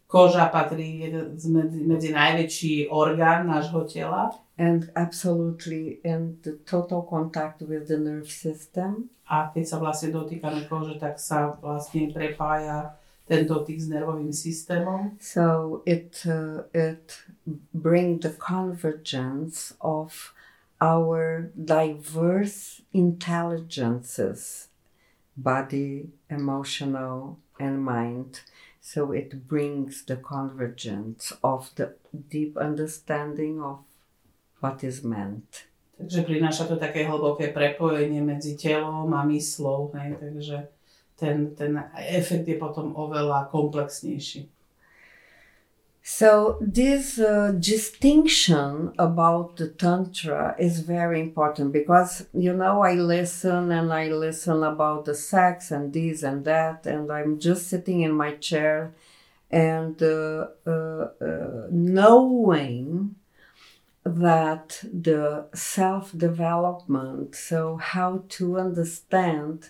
[0.08, 1.04] koža patrí
[1.52, 8.26] medzi, medzi najväčší orgán nášho tela and absolutely in the total contact with the nerve
[8.26, 9.12] system.
[9.28, 12.96] a keď sa vlastne dotýkame kože, tak sa vlastne prepája
[13.28, 15.20] ten dotyk s nervovým systémom.
[15.20, 17.28] So it uh, it
[17.76, 20.32] brings the convergence of
[20.80, 24.72] our diverse intelligences,
[25.36, 28.40] body, emotional, and mind.
[28.88, 31.92] So it brings the convergence of the
[32.32, 33.84] deep understanding of
[34.64, 35.68] what is meant.
[36.00, 40.16] Takže prináša to také hlboké prepojenie medzi telom a myslou, hej?
[40.16, 40.72] takže
[41.20, 44.48] ten, ten efekt je potom oveľa komplexnejší.
[46.10, 53.70] So this uh, distinction about the tantra is very important because you know I listen
[53.70, 58.12] and I listen about the sex and this and that and I'm just sitting in
[58.12, 58.94] my chair
[59.50, 63.14] and uh, uh, uh knowing
[64.02, 69.68] that the self development, so how to understand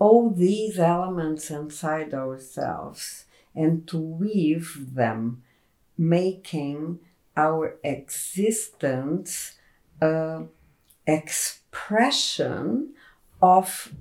[0.00, 5.42] all these elements inside ourselves and to weave them
[5.98, 7.00] making
[7.36, 9.56] our existence
[10.00, 10.44] a
[11.06, 12.92] expression
[13.40, 13.92] of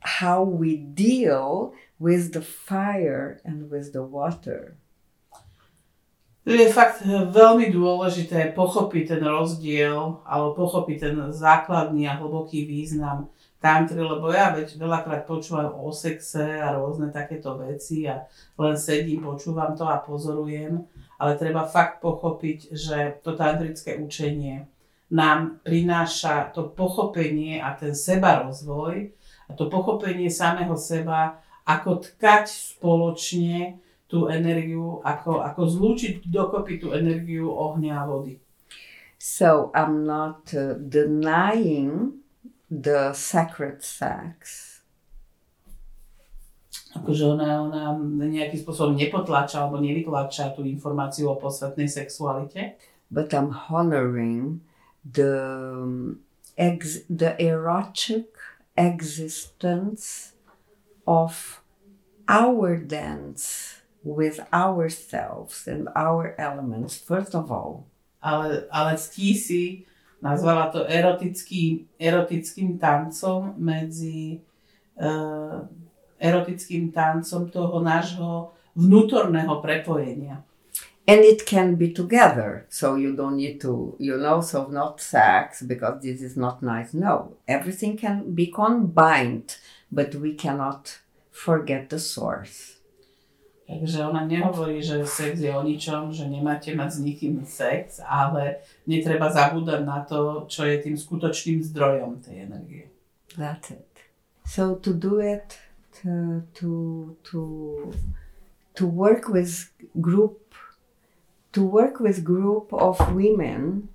[0.00, 4.76] how we deal with the fire and with the water.
[6.42, 13.30] Je fakt veľmi dôležité pochopiť ten rozdiel alebo pochopiť ten základný a hlboký význam
[13.62, 18.26] tantry, lebo ja veď veľakrát počúvam o sexe a rôzne takéto veci a
[18.58, 20.82] len sedím, počúvam to a pozorujem
[21.22, 24.66] ale treba fakt pochopiť, že to tantrické učenie
[25.14, 29.14] nám prináša to pochopenie a ten seba rozvoj
[29.46, 33.78] a to pochopenie samého seba, ako tkať spoločne
[34.10, 38.42] tú energiu, ako, ako zlúčiť dokopy tú energiu ohňa a vody.
[39.22, 40.50] So I'm not
[40.90, 42.18] denying
[42.66, 44.71] the sacred sex
[46.92, 47.82] akože ona, ona
[48.28, 52.76] nejakým spôsobom nepotlača alebo nevytlača tú informáciu o posvetnej sexualite.
[53.12, 54.64] But I'm honoring
[55.04, 55.36] the,
[56.56, 58.32] ex, the erotic
[58.76, 60.32] existence
[61.06, 61.60] of
[62.28, 67.86] our dance with ourselves and our elements, first of all.
[68.22, 69.64] Ale, ale ctí si,
[70.22, 74.38] nazvala to erotický, erotickým tancom medzi
[74.94, 75.66] uh,
[76.22, 80.46] erotickým tancom toho nášho vnútorného prepojenia.
[81.02, 85.66] And it can be together, so you don't need to, you know, so not sex
[85.66, 86.94] because this is not nice.
[86.94, 89.58] No, everything can be combined,
[89.90, 91.02] but we cannot
[91.34, 92.78] forget the source.
[93.66, 98.62] Takže ona nehovorí, že sex je o ničom, že nemáte mať s nikým sex, ale
[98.86, 102.86] netreba zabúdať na to, čo je tým skutočným zdrojom tej energie.
[103.34, 103.90] That's it.
[104.46, 105.58] So to do it
[106.02, 107.92] to to
[108.74, 110.54] to work with group
[111.52, 113.88] to work with group of women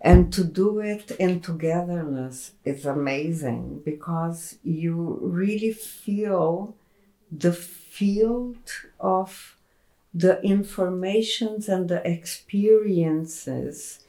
[0.00, 6.74] and to do it in togetherness is amazing because you really feel
[7.30, 8.56] the field
[8.98, 9.56] of
[10.14, 14.00] the informations and the experiences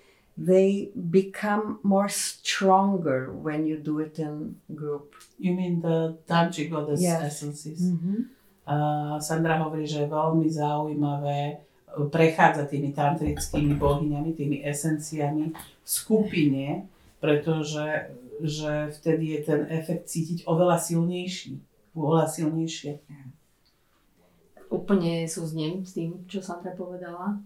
[0.41, 5.13] they become more stronger when you do it in group.
[5.37, 7.21] You mean the tantric goddess yes.
[7.21, 7.81] essences?
[7.81, 8.17] Mm-hmm.
[8.65, 16.87] Uh, Sandra hovorí, že je veľmi zaujímavé prechádzať tými tantrickými bohyňami, tými esenciami v skupine,
[17.19, 18.09] pretože
[18.41, 21.61] že vtedy je ten efekt cítiť oveľa silnejší.
[21.93, 22.97] Oveľa silnejšie.
[24.71, 27.37] Úplne súznem s tým, čo Sandra povedala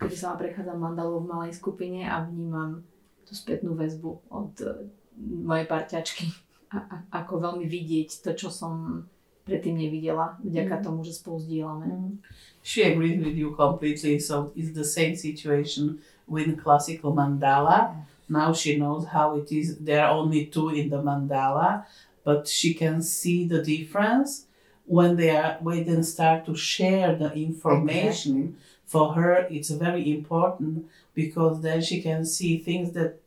[0.00, 2.84] kedy sama prechádzam mandalou v malej skupine a vnímam
[3.24, 6.28] tú spätnú väzbu od e, mojej parťačky.
[6.68, 9.06] A, a, ako veľmi vidieť to, čo som
[9.48, 10.82] predtým nevidela, vďaka mm.
[10.84, 11.86] tomu, že spolu zdieľame.
[11.88, 12.12] Mm.
[12.60, 17.96] She agrees with you completely, so it's the same situation with classical mandala.
[18.28, 19.80] Now she knows how it is.
[19.80, 21.84] There are only two in the mandala,
[22.24, 24.48] but she can see the difference
[24.84, 28.52] when they are when they start to share the information.
[28.52, 33.20] Exactly for her it's very important because then she can see things that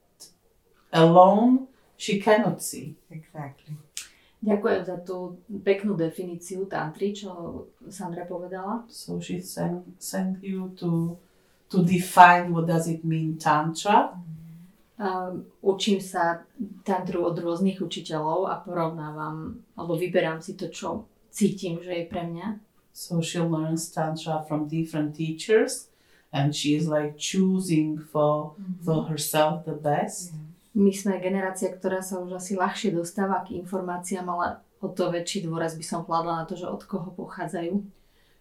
[0.93, 1.67] alone
[1.97, 2.95] she cannot see.
[3.09, 3.73] Exactly.
[4.37, 8.85] Ďakujem za tú peknú definíciu tantry, čo Sandra povedala.
[8.85, 11.17] So she sent, sent you to,
[11.73, 14.13] to define what does it mean tantra.
[14.97, 16.45] Um, učím sa
[16.85, 22.25] tantru od rôznych učiteľov a porovnávam, alebo vyberám si to, čo cítim, že je pre
[22.25, 22.47] mňa.
[22.97, 25.85] So she learns Tantra from different teachers
[26.33, 28.83] and she is like choosing for, mm-hmm.
[28.83, 30.33] for herself the best.
[30.73, 35.45] My sme generácia, ktorá sa už asi ľahšie dostáva k informáciám, ale o to väčší
[35.45, 37.85] dôraz by som kladla na to, že od koho pochádzajú.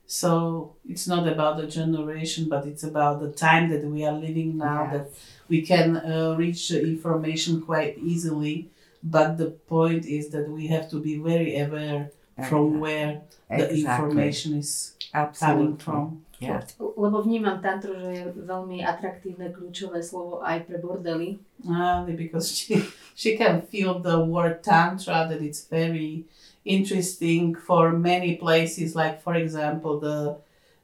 [0.09, 4.57] So it's not about the generation, but it's about the time that we are living
[4.57, 4.93] now, yes.
[4.93, 5.07] that
[5.53, 8.73] we can uh, reach the information quite easily.
[9.05, 12.09] But the point is that we have to be very aware
[12.45, 13.81] from where the Exactly.
[13.81, 15.81] information is coming Absolutely.
[15.81, 16.23] from.
[16.37, 16.77] Yes.
[16.77, 21.41] Lebo vnímam tantru, že je veľmi atraktívne kľúčové slovo aj pre bordely.
[21.65, 22.85] Only because she
[23.17, 26.29] she can feel the word tantra that it's very
[26.69, 30.37] interesting for many places like for example the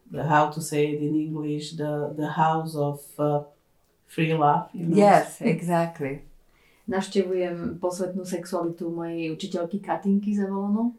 [0.08, 3.44] the how to say it in English the the house of uh,
[4.08, 4.96] free love you know?
[4.96, 6.24] Yes, exactly.
[6.88, 10.96] Navštevujem posvetnú sexualitu mojej učiteľky Katinky Zavolonou.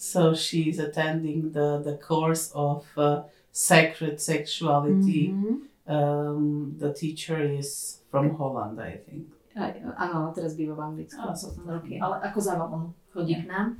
[0.00, 3.20] So she's attending the the course of uh,
[3.52, 5.68] sacred sexuality Mhm.
[5.86, 6.40] um,
[6.78, 11.18] the teacher is from Holland I think Aj, áno, teraz býva v Anglicku.
[11.18, 13.76] Á, posledné roky, ale ako Zavalonu chodí k nám.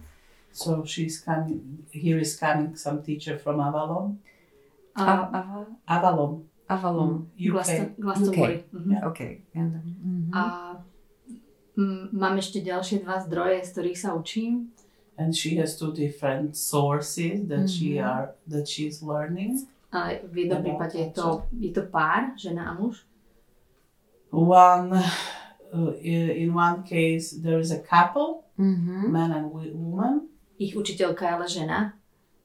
[0.52, 4.18] so she's coming here is coming some teacher from Avalon
[4.92, 6.32] A, A- Ava- Avalon
[6.66, 7.30] Avalon.
[7.32, 8.58] UK Glaston- Glastonbury.
[8.70, 8.90] Mhm.
[8.90, 9.02] Yeah.
[9.08, 9.32] Okay.
[9.52, 10.30] And then, mhm.
[10.30, 10.42] A
[11.74, 14.70] mm, mám ešte ďalšie dva zdroje, z ktorých sa učím.
[15.20, 18.08] And she has two different sources that she Mhm.
[18.08, 19.68] are that she's learning.
[19.92, 23.04] A v jednom prípade je to, je to pár, žena a muž.
[24.32, 24.94] One
[25.72, 29.10] uh, in one case there is a couple, Mhm.
[29.10, 31.78] man and woman, Ich učiteľka je ale žena.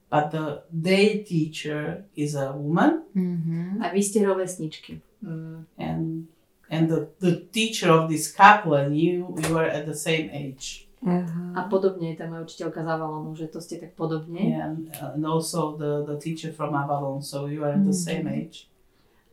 [0.09, 3.81] but the day teacher is a woman, Mhm.
[3.83, 4.99] A vy ste rovesničky.
[5.23, 5.65] Mm.
[5.77, 6.27] and
[6.69, 10.87] and the, the teacher of this couple and you you are at the same age.
[11.05, 11.53] Aha.
[11.53, 14.41] A podobne je tá moja učiteľka Zavalonu, že to ste tak podobne.
[14.51, 18.01] And, and also the, the teacher from Avalon, so you are at the Mhm.
[18.01, 18.65] same age.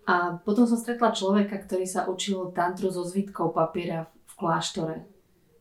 [0.05, 4.97] A potom som stretla človeka, ktorý sa učil tantru so zvitkou papiera v kláštore.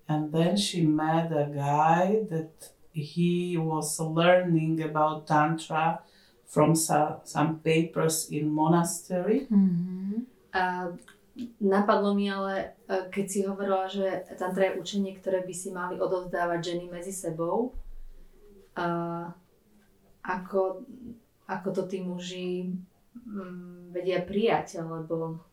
[0.05, 6.03] And then she met a guy that he was learning about Tantra
[6.43, 9.47] from sa- some papers in monastery.
[9.47, 10.28] Mhm.
[10.51, 10.91] A
[11.59, 15.95] napadlo mi ale, e, keď si hovorila, že tantra je učenie, ktoré by si mali
[15.97, 17.75] odovzdávať ženy medzi sebou,
[18.75, 19.27] a
[20.23, 20.88] ako,
[21.47, 22.71] ako to tí muži
[23.15, 25.43] mm, vedia prijať, alebo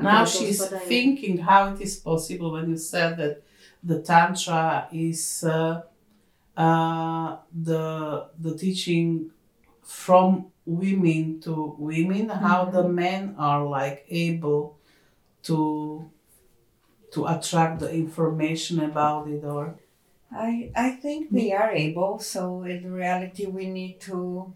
[0.00, 0.88] now she's spadajú.
[0.88, 3.44] thinking how it is possible when you said that
[3.84, 5.82] the Tantra is uh,
[6.56, 9.30] uh, the, the teaching
[9.82, 12.94] from women to women, how the mm-hmm.
[12.94, 14.78] men are like able
[15.44, 16.10] to
[17.12, 19.76] to attract the information about it or
[20.34, 22.18] I I think they are able.
[22.18, 24.54] So in reality, we need to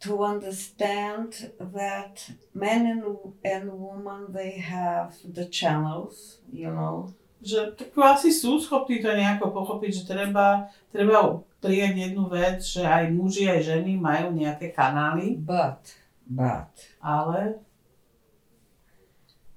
[0.00, 6.38] to understand that men and and women they have the channels.
[6.50, 7.14] You know.
[7.38, 12.82] Že tak asi sú schopní to nejako pochopiť, že treba, treba prijať jednu vec, že
[12.82, 15.94] aj muži, aj ženy majú nejaké kanály, But
[16.28, 16.68] but
[17.00, 17.64] ale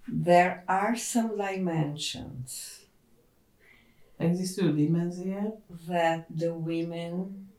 [0.07, 2.81] there are some dimensions
[4.21, 5.57] existujú dimenzie,
[5.89, 7.49] that the women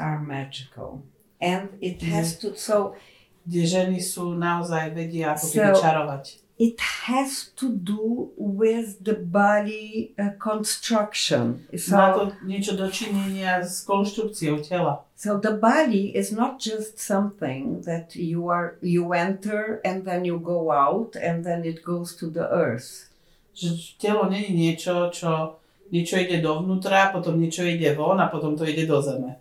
[0.00, 1.04] are magical,
[1.44, 2.96] and it has to so
[3.44, 6.24] kde ženy sú naozaj vedia ako keby So- čarovať.
[6.60, 6.76] It
[7.08, 11.64] has to do with the body uh, construction.
[11.72, 15.08] Má So, to niečo dočinenia s konštrukciou tela.
[15.16, 20.36] so the body is not just something that you are you enter and then you
[20.36, 23.08] go out and then it goes to the earth.
[23.56, 25.56] Že telo není niečo, čo
[25.88, 29.40] niečo ide dovnútra, potom niečo ide von a potom to ide do zeme.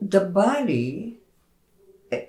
[0.00, 1.20] The body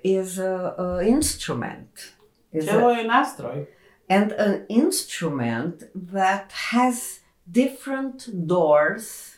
[0.04, 2.12] is a, a instrument.
[2.52, 3.56] Is Telo a, je nástroj.
[4.08, 9.34] And an instrument that has different doors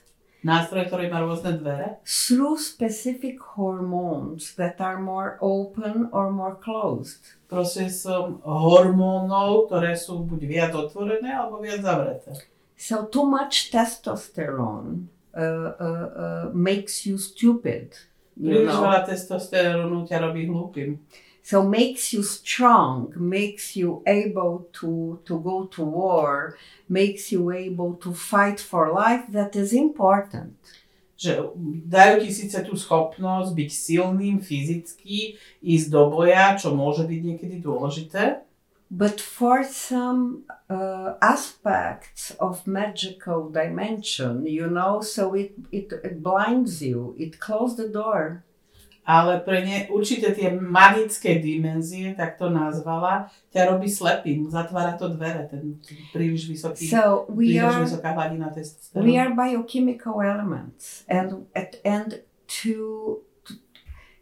[0.46, 1.98] Nástroj, ktorý má rôzne dvere.
[2.06, 7.34] through specific hormones that are more open or more closed.
[7.50, 12.30] procesom hormónov, ktoré sú buď viac otvorené alebo viac zavreté.
[12.78, 17.96] So too much testosterone uh, uh, uh, makes you stupid.
[18.36, 21.00] Príliš veľa testosterónu ťa robí hlúpym.
[21.46, 27.94] So makes you strong, makes you able to, to go to war, makes you able
[28.02, 29.30] to fight for life.
[29.30, 30.58] That is important.
[31.14, 31.54] Že
[31.86, 37.62] dajú ti síce tú schopnosť byť silným fyzicky, ísť do boja, čo môže byť niekedy
[37.62, 38.42] dôležité,
[38.86, 46.82] But for some uh, aspects of magical dimension, you know, so it, it, it blinds
[46.82, 48.45] you, it closes the door.
[49.06, 55.06] Ale pre ne určité tie magické dimenzie, tak to nazvala, ťa robí slepým, zatvára to
[55.14, 55.78] dvere, ten
[56.10, 59.06] príliš vysoký, So we príliš are vysoká hladina testosterónu.
[59.06, 61.46] we are biochemical elements and
[61.86, 62.18] and
[62.50, 63.54] to, to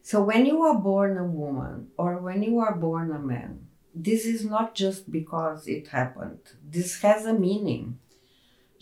[0.05, 3.65] so when you are born a woman or when you are born a man
[3.95, 6.43] this is not just because it happened.
[6.67, 8.03] This has a meaning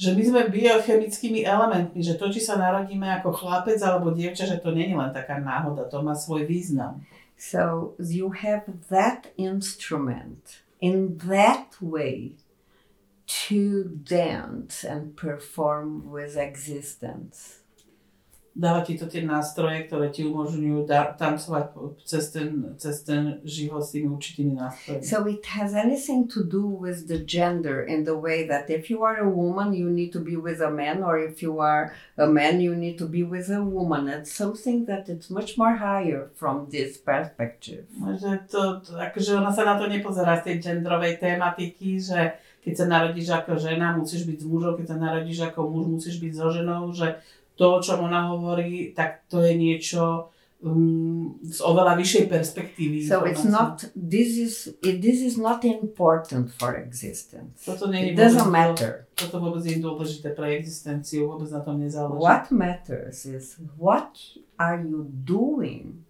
[0.03, 4.59] že my sme biochemickými elementmi, že to, či sa narodíme ako chlapec alebo dievča, že
[4.59, 7.07] to není len taká náhoda, to má svoj význam.
[7.39, 12.35] So you have that instrument in that way
[13.47, 17.62] to dance and perform with existence.
[18.53, 21.73] Dáva ti to tie nástroje, ktoré ti umožňujú da- tancovať
[22.05, 25.01] cez ten, cez ten život s tými určitými nástrojmi.
[25.01, 29.09] So it has anything to do with the gender in the way that if you
[29.09, 32.29] are a woman, you need to be with a man, or if you are a
[32.29, 34.13] man, you need to be with a woman.
[34.13, 37.89] It's something that it's much more higher from this perspective.
[37.97, 42.75] Že to, to, akože ona sa na to nepozerá z tej genderovej tematiky, že keď
[42.79, 46.33] sa narodíš ako žena, musíš byť s mužom, keď sa narodíš ako muž, musíš byť
[46.37, 47.19] so ženou, že
[47.57, 50.33] to, o čom ona hovorí, tak to je niečo
[50.63, 53.05] um, z oveľa vyššej perspektívy.
[53.05, 57.67] So it's not this is it, this is not important for existence.
[57.67, 59.11] Toto nie It doesn't matter.
[59.19, 62.23] Toto vôbec nie je dôležité pre existenciu, vôbec na tom nezáleží.
[62.23, 64.17] What matters is what
[64.57, 66.07] are you doing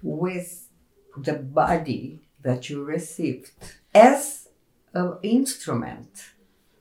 [0.00, 0.70] with
[1.18, 3.50] the body that you received
[3.94, 4.48] as
[4.94, 6.35] an instrument.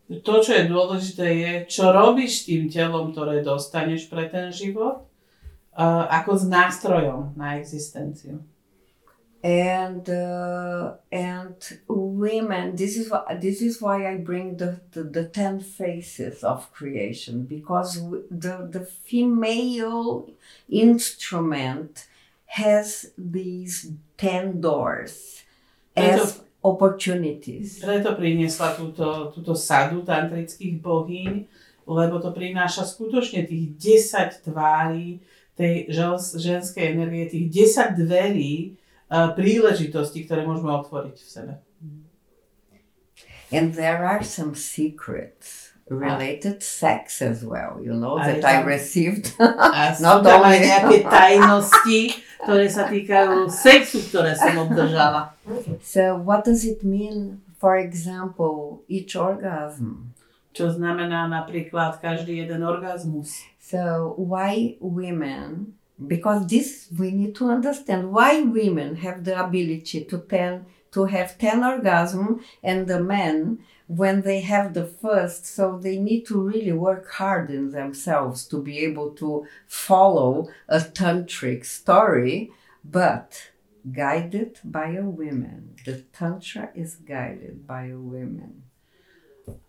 [0.06, 5.10] To, čo je dôležité, je, čo robíš tým telom, ktoré dostaneš pre ten život,
[5.74, 8.46] uh, ako s nástrojom na existenciu.
[9.46, 15.26] And uh, and women, this is wh- this is why I bring the, the, the
[15.30, 20.34] ten faces of creation because the the female
[20.66, 22.10] instrument
[22.58, 25.46] has these ten doors
[25.96, 27.78] as opportunities.
[27.78, 31.34] Preto priniesla túto, túto sadu tantrických bohyň,
[31.86, 35.22] lebo to prináša skutočne tých 10 tvári
[35.54, 35.88] tej
[36.36, 37.48] ženskej energie, tých
[37.78, 38.76] 10 dverí,
[39.08, 41.54] uh, príležitostí, ktoré môžeme otvoriť v sebe.
[43.54, 45.94] And there are some secrets Ah.
[45.94, 49.34] related sex as well, you know, that I received.
[49.78, 52.00] A sú Not tam aj only- nejaké tajnosti,
[52.42, 55.38] ktoré sa týkajú sexu, ktoré som obdržala.
[55.86, 60.10] So, what does it mean, for example, each orgasm?
[60.58, 63.46] Čo znamená napríklad každý jeden orgazmus.
[63.62, 65.78] So, why women?
[66.02, 71.38] Because this we need to understand why women have the ability to ten to have
[71.38, 76.72] ten orgasm and the men when they have the first so they need to really
[76.72, 82.50] work hard in themselves to be able to follow a tantric story
[82.84, 83.52] but
[83.92, 85.76] guided by a woman.
[85.86, 88.66] The tantra is guided by a woman.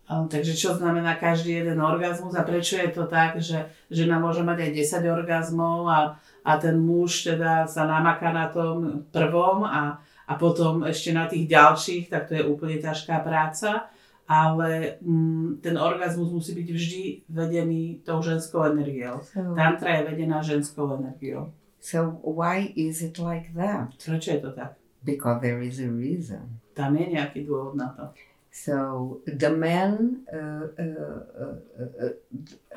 [0.07, 4.63] Takže čo znamená každý jeden orgazmus a prečo je to tak, že žena môže mať
[4.63, 4.71] aj
[5.03, 6.15] 10 orgazmov a,
[6.47, 11.51] a ten muž teda sa namaká na tom prvom a, a potom ešte na tých
[11.51, 13.91] ďalších, tak to je úplne ťažká práca,
[14.27, 19.23] ale mm, ten orgazmus musí byť vždy vedený tou ženskou energiou.
[19.23, 21.51] so, Tantra je vedená ženskou energiou.
[21.79, 24.75] so why is it like that Prečo je to tak?
[25.05, 28.13] because there is a reason Tam je nejaký dôvod na to.
[28.53, 32.13] So the man, uh, uh, uh, uh,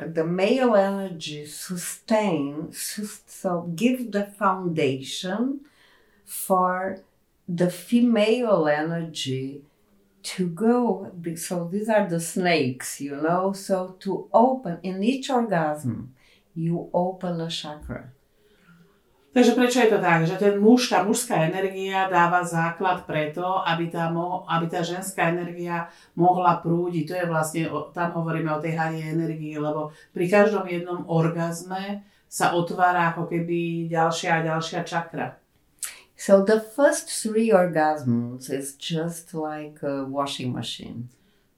[0.08, 5.60] the male energy sustain, sus- so give the foundation
[6.24, 7.00] for
[7.48, 9.64] the female energy
[10.22, 11.10] to go.
[11.36, 13.52] So these are the snakes, you know.
[13.52, 16.14] So to open in each orgasm,
[16.54, 18.12] you open a chakra.
[19.30, 23.86] Takže prečo je to tak, že ten muž, tá mužská energia dáva základ preto, aby
[23.86, 25.86] tá, mo- aby tá ženská energia
[26.18, 27.04] mohla prúdiť.
[27.06, 27.62] To je vlastne,
[27.94, 33.86] tam hovoríme o tej harie energii, lebo pri každom jednom orgazme sa otvára ako keby
[33.86, 35.38] ďalšia a ďalšia čakra.
[36.20, 41.08] So the first three orgasms is just like a washing machine.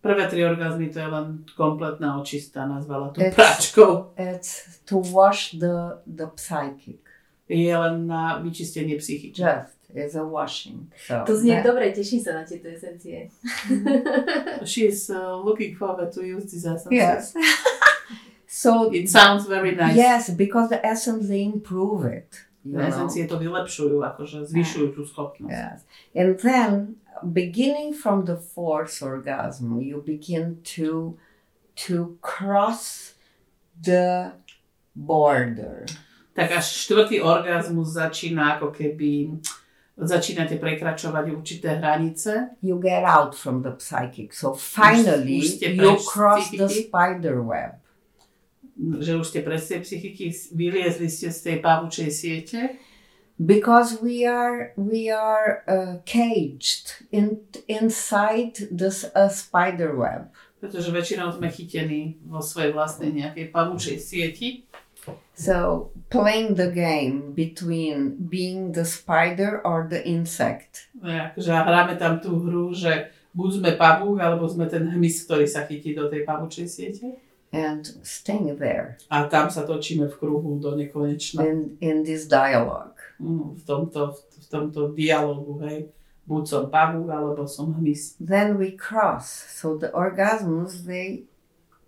[0.02, 4.06] Prvé tri orgazmy to je len kompletná očista, nazvala to It's- práčkou.
[4.16, 7.00] It's to wash the the psychic.
[7.48, 9.42] Je len na vyčistenie psychiky.
[9.42, 10.90] Just is a washing.
[11.06, 13.28] So To znie that- dobre, teším sa na tieto esencie.
[14.64, 16.92] She is uh, looking forward to use these essences.
[16.94, 17.34] Yes.
[18.46, 19.96] so It sounds very nice.
[19.96, 22.30] yes, because the essence they improve it.
[22.62, 23.10] You know?
[23.10, 25.50] To vylepšujú, akože zvyšujú tú schopnosť.
[25.50, 25.82] Yes.
[26.14, 31.18] And then beginning from the fourth orgasm, you begin to
[31.74, 33.14] to cross
[33.74, 34.38] the
[34.94, 35.86] border.
[36.32, 39.36] tak až štvrtý orgazmus začína ako keby
[40.00, 42.56] začínate prekračovať určité hranice.
[42.64, 44.32] You get out from the psychic.
[44.32, 47.81] So finally, už ste you cross the spider web.
[48.76, 52.80] Že už ste pre z tej psychiky vyliezli ste z tej pavučej siete,
[53.36, 61.34] because we are we are uh, caged in inside this a spider web Pretože väčšinou
[61.34, 64.70] sme chytení vo svojej vlastnej nejakej pavúčej sieti.
[65.34, 70.86] So playing the game between being the spider or the insect.
[71.02, 75.66] Akože hráme tam tú hru, že buď sme pavúk, alebo sme ten hmyz, ktorý sa
[75.66, 77.18] chytí do tej pavúčej siete.
[77.52, 81.44] And staying there A tam sa točíme v kruhu do nekonečna.
[81.44, 82.96] in, in this dialogue.
[83.20, 85.92] Mm, v tomto, v tomto dialogu, hej.
[86.24, 88.16] Buď som pavúk, alebo som hmyz.
[88.16, 89.28] Then we cross.
[89.52, 91.28] So the orgasms they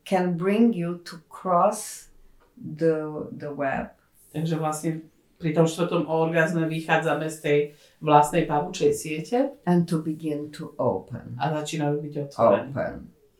[0.05, 2.13] can bring you to cross
[2.55, 3.97] the the web
[4.35, 4.91] Takže vlastne
[5.39, 7.59] pri tom štvrtom orgazme vychádzame z tej
[8.03, 12.71] vlastnej pavúčej siete and to begin to open, a začínajú byť otvorené.
[12.71, 12.95] open,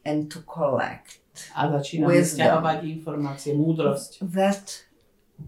[0.05, 1.21] and to collect.
[1.57, 2.47] A začíname Wisdom.
[2.47, 4.23] stiahovať informácie, múdrosť.
[4.23, 4.87] That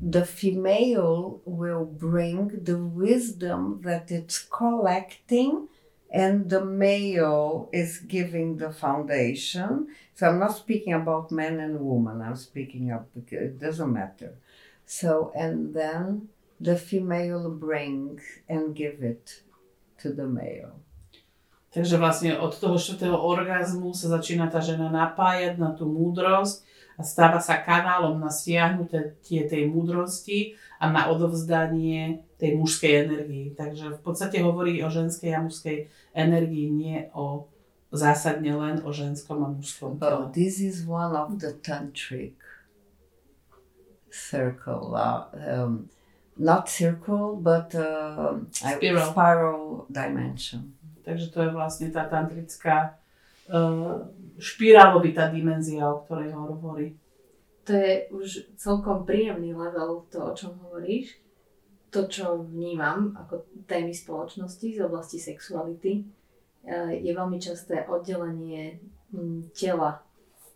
[0.03, 5.71] the female will bring the wisdom that it's collecting
[6.11, 9.87] and the male is giving the foundation.
[10.15, 14.35] So I'm not speaking about men and women, I'm speaking of it doesn't matter.
[14.87, 16.29] So and then
[16.61, 19.43] the female bring and give it
[19.99, 20.81] to the male.
[21.71, 26.65] Takže vlastne od toho štvrtého orgazmu sa začína tá žena napájať na tú múdrosť
[26.97, 33.47] a stáva sa kanálom na stiahnutie tie- tej múdrosti a na odovzdanie tej mužskej energii.
[33.53, 35.77] Takže v podstate hovorí o ženskej a mužskej
[36.13, 37.45] energii, nie o
[37.93, 40.25] zásadne len o ženskom a mužskom Oh, tele.
[40.33, 42.33] this is one of the tantric
[44.11, 44.95] circle.
[44.95, 45.89] Uh, um,
[46.37, 49.11] not circle, but uh, Spiral.
[49.11, 49.61] spiral
[49.91, 50.76] dimension.
[51.07, 52.99] Takže to je vlastne tá tantrická
[53.47, 54.11] uh,
[54.43, 56.99] špirálovitá dimenzia, o ktorej hovorí.
[57.67, 58.29] To je už
[58.59, 61.19] celkom príjemný level, to o čom hovoríš.
[61.95, 66.03] To, čo vnímam ako témy spoločnosti z oblasti sexuality,
[66.67, 68.79] eh, je veľmi časté oddelenie
[69.55, 70.03] tela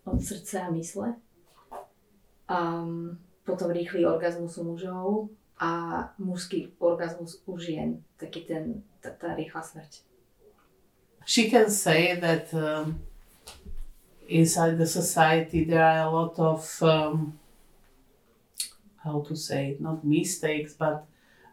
[0.04, 1.08] od srdca a mysle.
[2.50, 2.58] A
[3.46, 5.70] potom rýchly orgazmus u mužov a
[6.18, 8.02] mužský orgazmus u žien.
[8.18, 10.09] Taký ten, tá, tá rýchla smrť.
[11.24, 13.00] She can say that um,
[14.28, 17.38] inside the society there are a lot of um,
[19.04, 21.06] how to say it, not mistakes but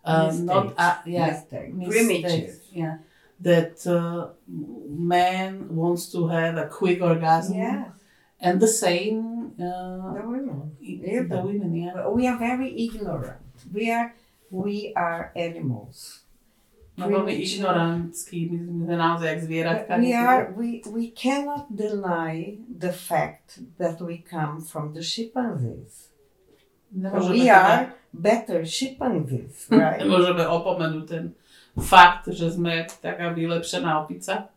[0.03, 1.73] uh, not uh, yeah Mistake.
[1.73, 2.59] mistakes, Primitive.
[2.71, 2.97] yeah
[3.39, 7.89] that uh, man wants to have a quick orgasm Yes,
[8.39, 10.71] and the same uh, the women.
[10.79, 13.37] the women yeah We are very ignorant.
[13.73, 14.13] We are
[14.49, 16.21] we are animals.
[16.97, 19.91] No, ignorantský, my sme naozaj jak zvieratka.
[20.01, 26.09] We are we we cannot deny the fact that we come from the chimpanzees.
[26.89, 30.01] We are better chimpanzees, right?
[30.01, 31.25] Nemôžeme opomenúť ten
[31.77, 34.49] fakt, že sme taká vylepšená opica.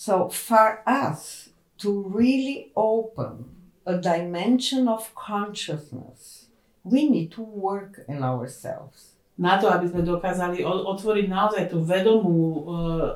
[0.00, 3.44] so for us to really open
[3.84, 6.46] a dimension of consciousness,
[6.84, 9.16] we need to work in ourselves.
[9.40, 12.68] Na to, aby sme dokázali otvoriť naozaj tú vedomú,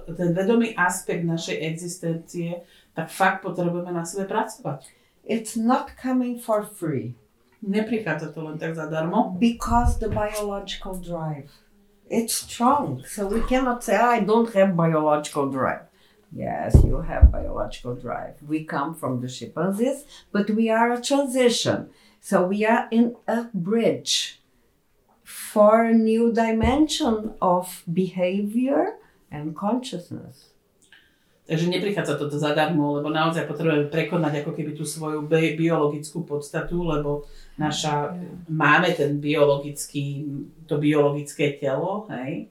[0.08, 2.64] eh, ten vedomý aspekt našej existencie,
[2.96, 4.88] tak fakt potrebujeme na sebe pracovať.
[5.24, 7.12] It's not coming for free
[7.64, 11.48] Neprichádza to len tak zadarmo, because the biological drive.
[12.10, 13.00] It's strong.
[13.08, 15.88] So we cannot say, I don't have biological drive.
[16.28, 18.36] Yes, you have biological drive.
[18.44, 21.88] We come from the chimpanzees, but we are a transition.
[22.20, 24.43] So we are in a bridge
[25.55, 28.98] for a new dimension of behavior
[29.30, 30.55] and consciousness.
[31.46, 36.80] takže neprichádza to zadarmo, lebo naozaj potrebujeme prekonať ako keby tú svoju bi- biologickú podstatu,
[36.88, 37.28] lebo
[37.61, 38.16] naša,
[38.48, 40.24] máme ten biologický,
[40.64, 42.48] to biologické telo, hej,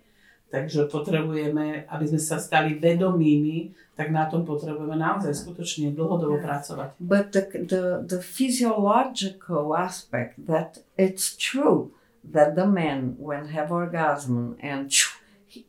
[0.53, 6.93] takže potrebujeme, aby sme sa stali vedomými, tak na tom potrebujeme naozaj skutočne dlhodobo pracovať.
[7.01, 11.89] But the, the, the physiological aspect that it's true
[12.31, 14.91] that the man, when have orgasm and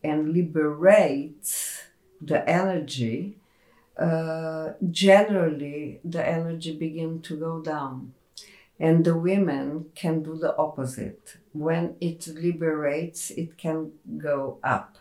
[0.02, 1.82] and liberates
[2.20, 3.36] the energy,
[3.98, 8.14] uh, generally the energy begin to go down,
[8.80, 11.36] and the women can do the opposite.
[11.52, 14.98] When it liberates, it can go up.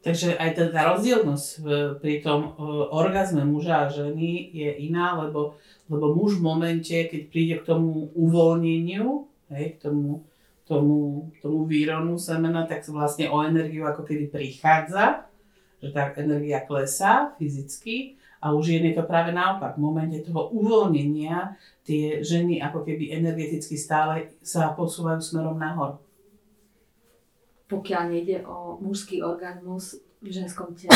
[0.00, 1.66] Takže aj tá, tá rozdielnosť v,
[2.00, 5.60] pri tom uh, orgazme muža a ženy je iná, lebo,
[5.92, 10.24] lebo muž v momente, keď príde k tomu uvoľneniu, hej, k tomu,
[10.70, 15.26] tomu, tomu výronu semena, tak vlastne o energiu ako keby prichádza,
[15.82, 19.74] že tá energia klesá fyzicky a u žien je to práve naopak.
[19.74, 25.98] V momente toho uvoľnenia tie ženy ako keby energeticky stále sa posúvajú smerom nahor.
[27.66, 30.94] Pokiaľ nejde o mužský orgazmus v ženskom tele.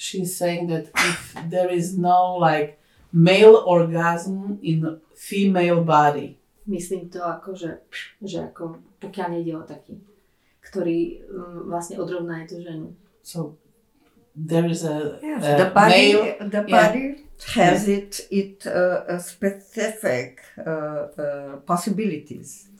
[0.00, 2.80] she's saying that if there is no like
[3.12, 6.39] male orgasm in female body.
[6.70, 7.82] Myslím to ako, že,
[8.22, 9.98] že ako, pokiaľ nejde o taký,
[10.62, 12.94] ktorý um, vlastne odrovná je tú ženu.
[13.26, 13.58] So
[14.38, 16.70] there is a, Yes, a the body, male the yeah.
[16.70, 17.04] body
[17.58, 22.70] has it it uh, specific uh, uh, possibilities.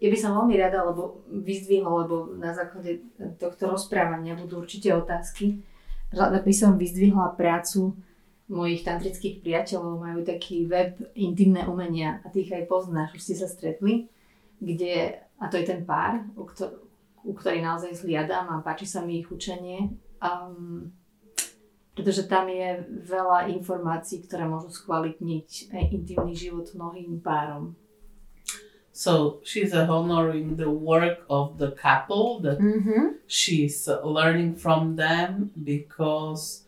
[0.00, 3.04] Ja by som veľmi rada, lebo vyzdvihla, lebo na základe
[3.36, 5.60] tohto rozprávania budú určite otázky.
[6.16, 7.92] Rada by som vyzdvihla prácu
[8.50, 13.46] mojich tantrických priateľov, majú taký web Intimné umenia a tých aj poznáš, už ste sa
[13.46, 14.10] stretli,
[14.58, 16.82] kde, a to je ten pár, u, ktor-
[17.22, 20.90] u ktorý naozaj zliadam a páči sa mi ich učenie, um,
[21.94, 27.78] pretože tam je veľa informácií, ktoré môžu skvalitniť aj intimný život mnohým párom.
[28.92, 33.16] so she's honoring the work of the couple that Mm-hmm.
[33.26, 36.66] she's learning from them because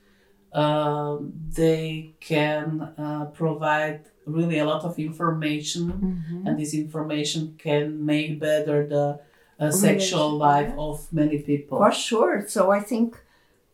[0.52, 6.46] um, they can uh, provide really a lot of information Mm-hmm.
[6.46, 9.20] and this information can make better the
[9.58, 10.82] uh, sexual life yeah.
[10.82, 12.44] of many people For sure.
[12.48, 13.16] So I think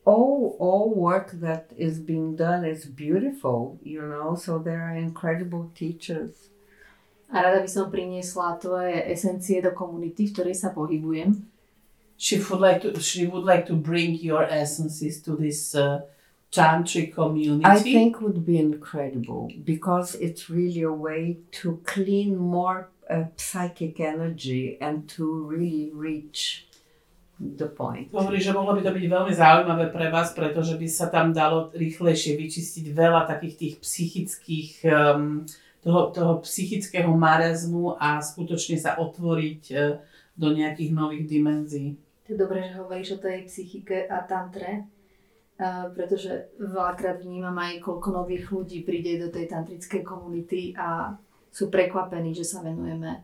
[0.05, 4.37] all all work that is being done is beautiful, you know.
[4.37, 6.49] So there are incredible teachers.
[7.29, 11.45] A rada by som priniesla tvoje esencie do komunity, v ktorej sa pohybujem.
[12.19, 16.01] she would like to she would like to bring your essences to this uh,
[16.51, 22.89] tantric community I think would be incredible because it's really a way to clean more
[23.11, 26.69] uh, psychic energy and to really reach
[27.39, 28.11] the point.
[28.11, 31.71] Hovorí, že mohlo by to byť veľmi zaujímavé pre vás, pretože by sa tam dalo
[31.71, 35.47] rýchlejšie vyčistiť veľa takých tých psychických, um,
[35.79, 40.03] toho, toho psychického marazmu a skutočne sa otvoriť uh,
[40.35, 41.95] do nejakých nových dimenzií.
[42.27, 44.91] To je dobré, že hovoríš o tej psychike a tantre,
[45.59, 51.19] uh, pretože veľakrát vnímam aj, koľko nových ľudí príde do tej tantrickej komunity a
[51.53, 53.23] sú prekvapení, že sa venujeme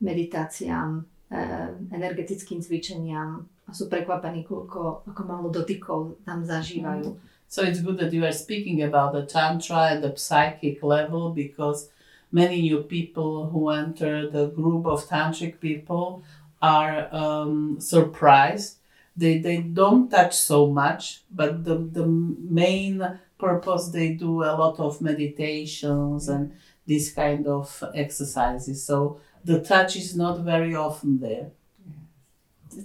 [0.00, 7.18] meditáciám, uh, energetickým cvičeniam a sú prekvapení, koľko, ako málo dotykov tam zažívajú.
[7.52, 11.92] So it's good that you are speaking about the tantra and the psychic level because
[12.32, 16.24] many new people who enter the group of tantric people
[16.62, 18.78] are um, surprised.
[19.16, 24.78] They they don't touch so much, but the the main purpose they do a lot
[24.78, 26.52] of meditations and
[26.86, 28.84] this kind of exercises.
[28.84, 31.50] So the touch is not very often there.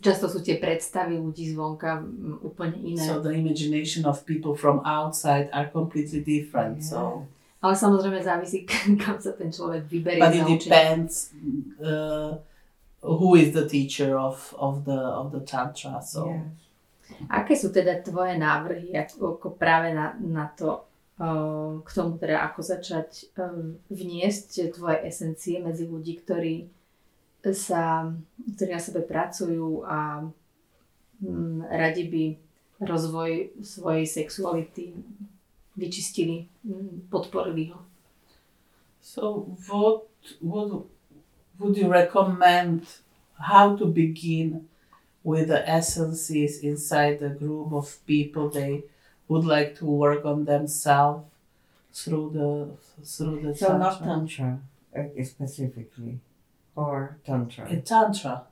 [0.04, 2.04] Často sú tie predstavy ľudí zvonka
[2.44, 3.00] úplne iné.
[3.08, 6.84] So the imagination of people from outside are completely different.
[6.84, 7.24] So.
[7.64, 8.68] Ale samozrejme závisí,
[9.02, 10.20] kam sa ten človek vyberie.
[10.20, 11.32] but it depends
[11.80, 12.36] uh,
[13.08, 16.44] who is the teacher of, of the of the tantra so Yeah.
[17.32, 20.84] Aké sú teda tvoje návrhy ako, ako práve na, na to,
[21.24, 26.68] uh, k tomu teda ako začať um, vniesť tvoje esencie medzi ľudí, ktorí
[27.56, 28.12] sa,
[28.44, 30.28] ktorí na sebe pracujú a
[31.24, 32.24] um, radi by
[32.84, 34.92] rozvoj svojej sexuality
[35.80, 37.88] vyčistili, um, podporili ho.
[39.00, 40.04] so what
[40.42, 40.84] what
[41.60, 42.86] would you recommend
[43.40, 44.68] how to begin
[45.24, 48.84] with the essences inside the group of people they
[49.28, 51.26] would like to work on themselves
[51.94, 54.60] through the through the So not tantra
[54.94, 56.20] tantra uh, specifically,
[56.76, 57.66] or tantra.
[57.66, 58.48] Uh, tantra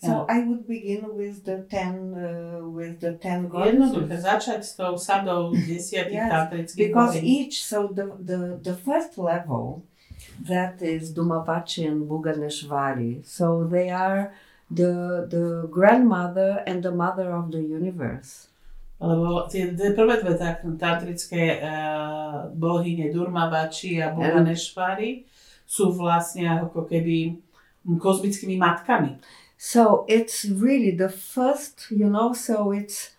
[0.00, 4.08] So I would begin with the ten, uh, with the ten goddesses.
[4.24, 9.84] začať s tou sadou desiatich Yes, Because each, so the, the, the first level,
[10.46, 13.24] that is Dumavachi and Bhuganeshvari.
[13.26, 14.32] So they are
[14.70, 18.48] the, the grandmother and the mother of the universe.
[19.00, 20.36] Lebo tie tie prvé dve
[20.76, 25.24] tantrické uh, bohyne Durmavači a Bhuvaneshvari
[25.64, 27.40] sú vlastne ako keby
[27.96, 29.16] kozmickými matkami.
[29.56, 33.16] So it's really the first, you know, so it's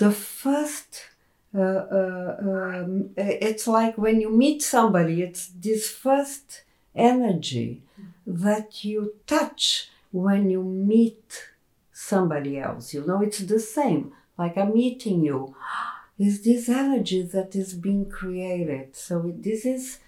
[0.00, 1.07] the first.
[1.54, 6.62] Uh, uh, um, it's like when you meet somebody, it's this first
[6.94, 7.82] energy
[8.26, 11.48] that you touch when you meet
[11.92, 12.92] somebody else.
[12.92, 14.12] You know, it's the same.
[14.36, 15.54] Like I'm meeting you.
[16.18, 18.96] Is this energy that is being created?
[18.96, 20.00] So this is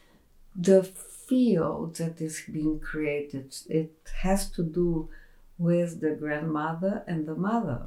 [0.56, 3.54] the field that is being created.
[3.68, 5.08] It has to do
[5.56, 7.82] with the grandmother and the mother.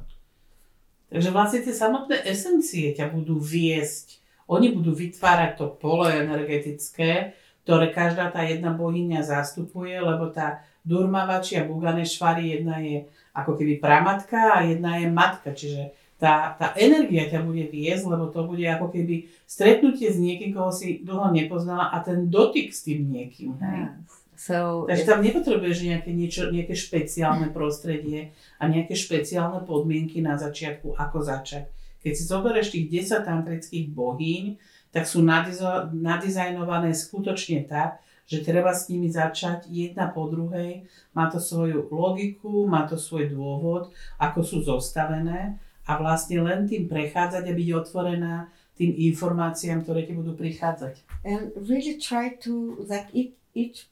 [1.14, 4.18] Takže vlastne tie samotné esencie ťa budú viesť.
[4.50, 11.56] Oni budú vytvárať to pole energetické, ktoré každá tá jedna bohyňa zastupuje, lebo tá Durmavači
[11.56, 15.54] a Buganešvari, jedna je ako keby pramatka a jedna je matka.
[15.54, 20.50] Čiže tá tá, energia ťa bude viesť, lebo to bude ako keby stretnutie s niekým,
[20.50, 23.54] koho si dlho nepoznala a ten dotyk s tým niekým.
[23.62, 24.02] Hej?
[24.44, 31.00] So Takže tam nepotrebuješ nejaké, niečo, nejaké špeciálne prostredie a nejaké špeciálne podmienky na začiatku,
[31.00, 31.72] ako začať.
[32.04, 34.60] Keď si zoberieš tých 10 tantrických bohyň,
[34.92, 40.84] tak sú nadizo- nadizajnované skutočne tak, že treba s nimi začať jedna po druhej.
[41.16, 45.56] Má to svoju logiku, má to svoj dôvod, ako sú zostavené
[45.88, 51.00] a vlastne len tým prechádzať a byť otvorená tým informáciám, ktoré ti budú prichádzať.
[51.24, 53.88] and really try to that each, each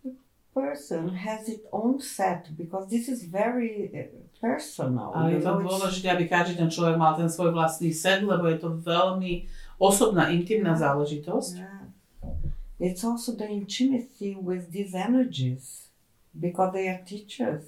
[0.54, 5.12] person has its own set because this is very uh, personal.
[5.16, 8.20] Ale you je to know, dôležité, aby každý ten človek mal ten svoj vlastný set,
[8.20, 9.48] lebo je to veľmi
[9.80, 11.52] osobná, intimná záležitosť.
[11.56, 11.82] Yeah.
[12.82, 15.86] It's also the intimacy with these energies
[16.34, 17.62] because they are teachers.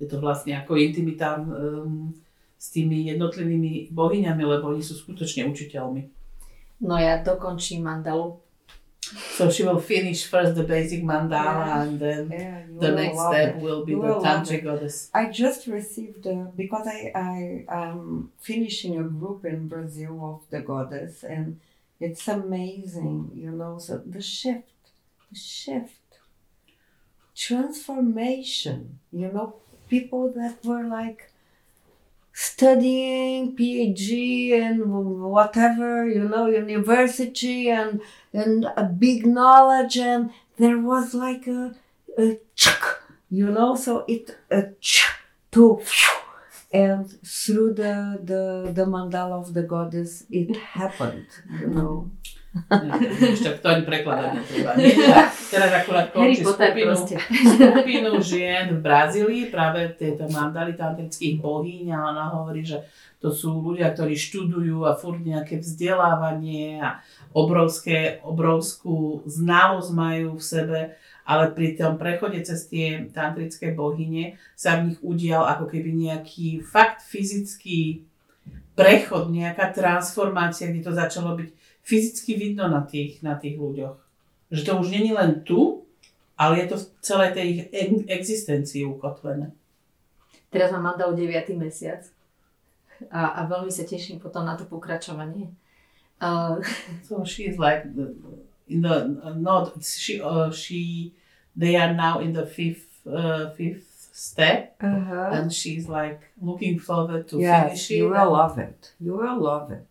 [0.00, 2.16] Je to vlastne ako intimita um,
[2.56, 6.02] s tými jednotlivými bohyňami, lebo oni sú skutočne učiteľmi.
[6.80, 8.43] No ja dokončím mandalu.
[9.36, 13.62] So she will finish first the basic mandala and then Yeah, the next step it.
[13.62, 15.10] will be You the tantric goddess.
[15.14, 20.60] I just received uh, because I I am finishing a group in Brazil of the
[20.60, 21.60] goddess and
[22.00, 23.78] it's amazing, you know.
[23.78, 24.72] So the shift,
[25.30, 26.18] the shift,
[27.36, 28.98] transformation.
[29.12, 29.56] You know,
[29.88, 31.30] people that were like
[32.34, 38.00] studying PhD and whatever, you know, university and
[38.32, 41.74] and a big knowledge and there was like a
[42.18, 45.16] a chuck, you know, so it a chuck
[45.52, 45.80] to
[46.72, 51.26] and through the, the the mandala of the goddess it happened,
[51.60, 52.10] you know.
[53.34, 54.70] Ešte to ani prekladať netreba.
[55.54, 56.94] Teraz, akurát končí skupinu,
[57.58, 62.86] skupinu žien v Brazílii, práve tieto mandali tantrických bohyň a ona hovorí, že
[63.18, 67.02] to sú ľudia, ktorí študujú a furt nejaké vzdelávanie a
[67.34, 70.80] obrovské, obrovskú znalosť majú v sebe,
[71.26, 76.62] ale pri tom prechode cez tie tantrické bohyne sa v nich udial ako keby nejaký
[76.62, 78.04] fakt fyzický
[78.76, 83.96] prechod, nejaká transformácia, kde to začalo byť fyzicky vidno na tých, na tých ľuďoch.
[84.50, 85.84] Že to už není len tu,
[86.34, 87.62] ale je to v celej tej ich
[88.08, 89.52] existencii ukotvené.
[90.50, 91.54] Teraz mám mandalu 9.
[91.54, 92.02] mesiac
[93.10, 95.50] a, a veľmi sa teším potom na to pokračovanie.
[96.18, 96.62] Uh,
[97.06, 98.14] So she is like the,
[98.70, 101.12] in the not she uh, she
[101.58, 105.30] they are now in the fifth uh, fifth step Uh-huh.
[105.34, 107.94] and she's like looking forward to Yes, finish it.
[107.98, 108.94] you will love it.
[109.02, 109.90] You will love it.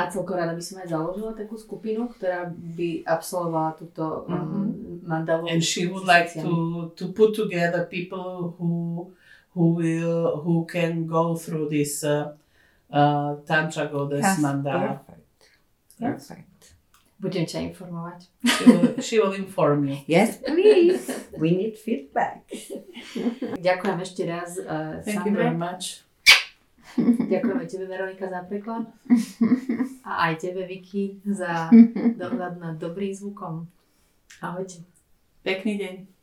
[0.00, 4.72] A celko rada by som aj založila takú skupinu, ktorá by absolvovala túto um,
[5.04, 5.52] mandalu.
[5.52, 9.06] and she would like to to put together people who
[9.52, 12.32] who will who can go through this uh,
[12.88, 15.04] uh, tantra goddess mandala.
[15.04, 15.40] Perfect.
[16.00, 16.08] Yes.
[16.08, 16.48] Perfect.
[17.20, 18.32] Budem ťa informovať.
[18.48, 20.00] She will, she will inform you.
[20.08, 21.04] Yes, please.
[21.36, 22.48] we need feedback.
[23.68, 26.00] Ďakujem ešte raz uh, Thank you very much.
[27.30, 28.84] Ďakujeme tebe Veronika za preklad.
[30.02, 31.70] A aj tebe Vicky za
[32.18, 33.68] dohľad nad dobrým zvukom.
[34.42, 34.82] Ahojte.
[35.46, 36.19] Pekný deň.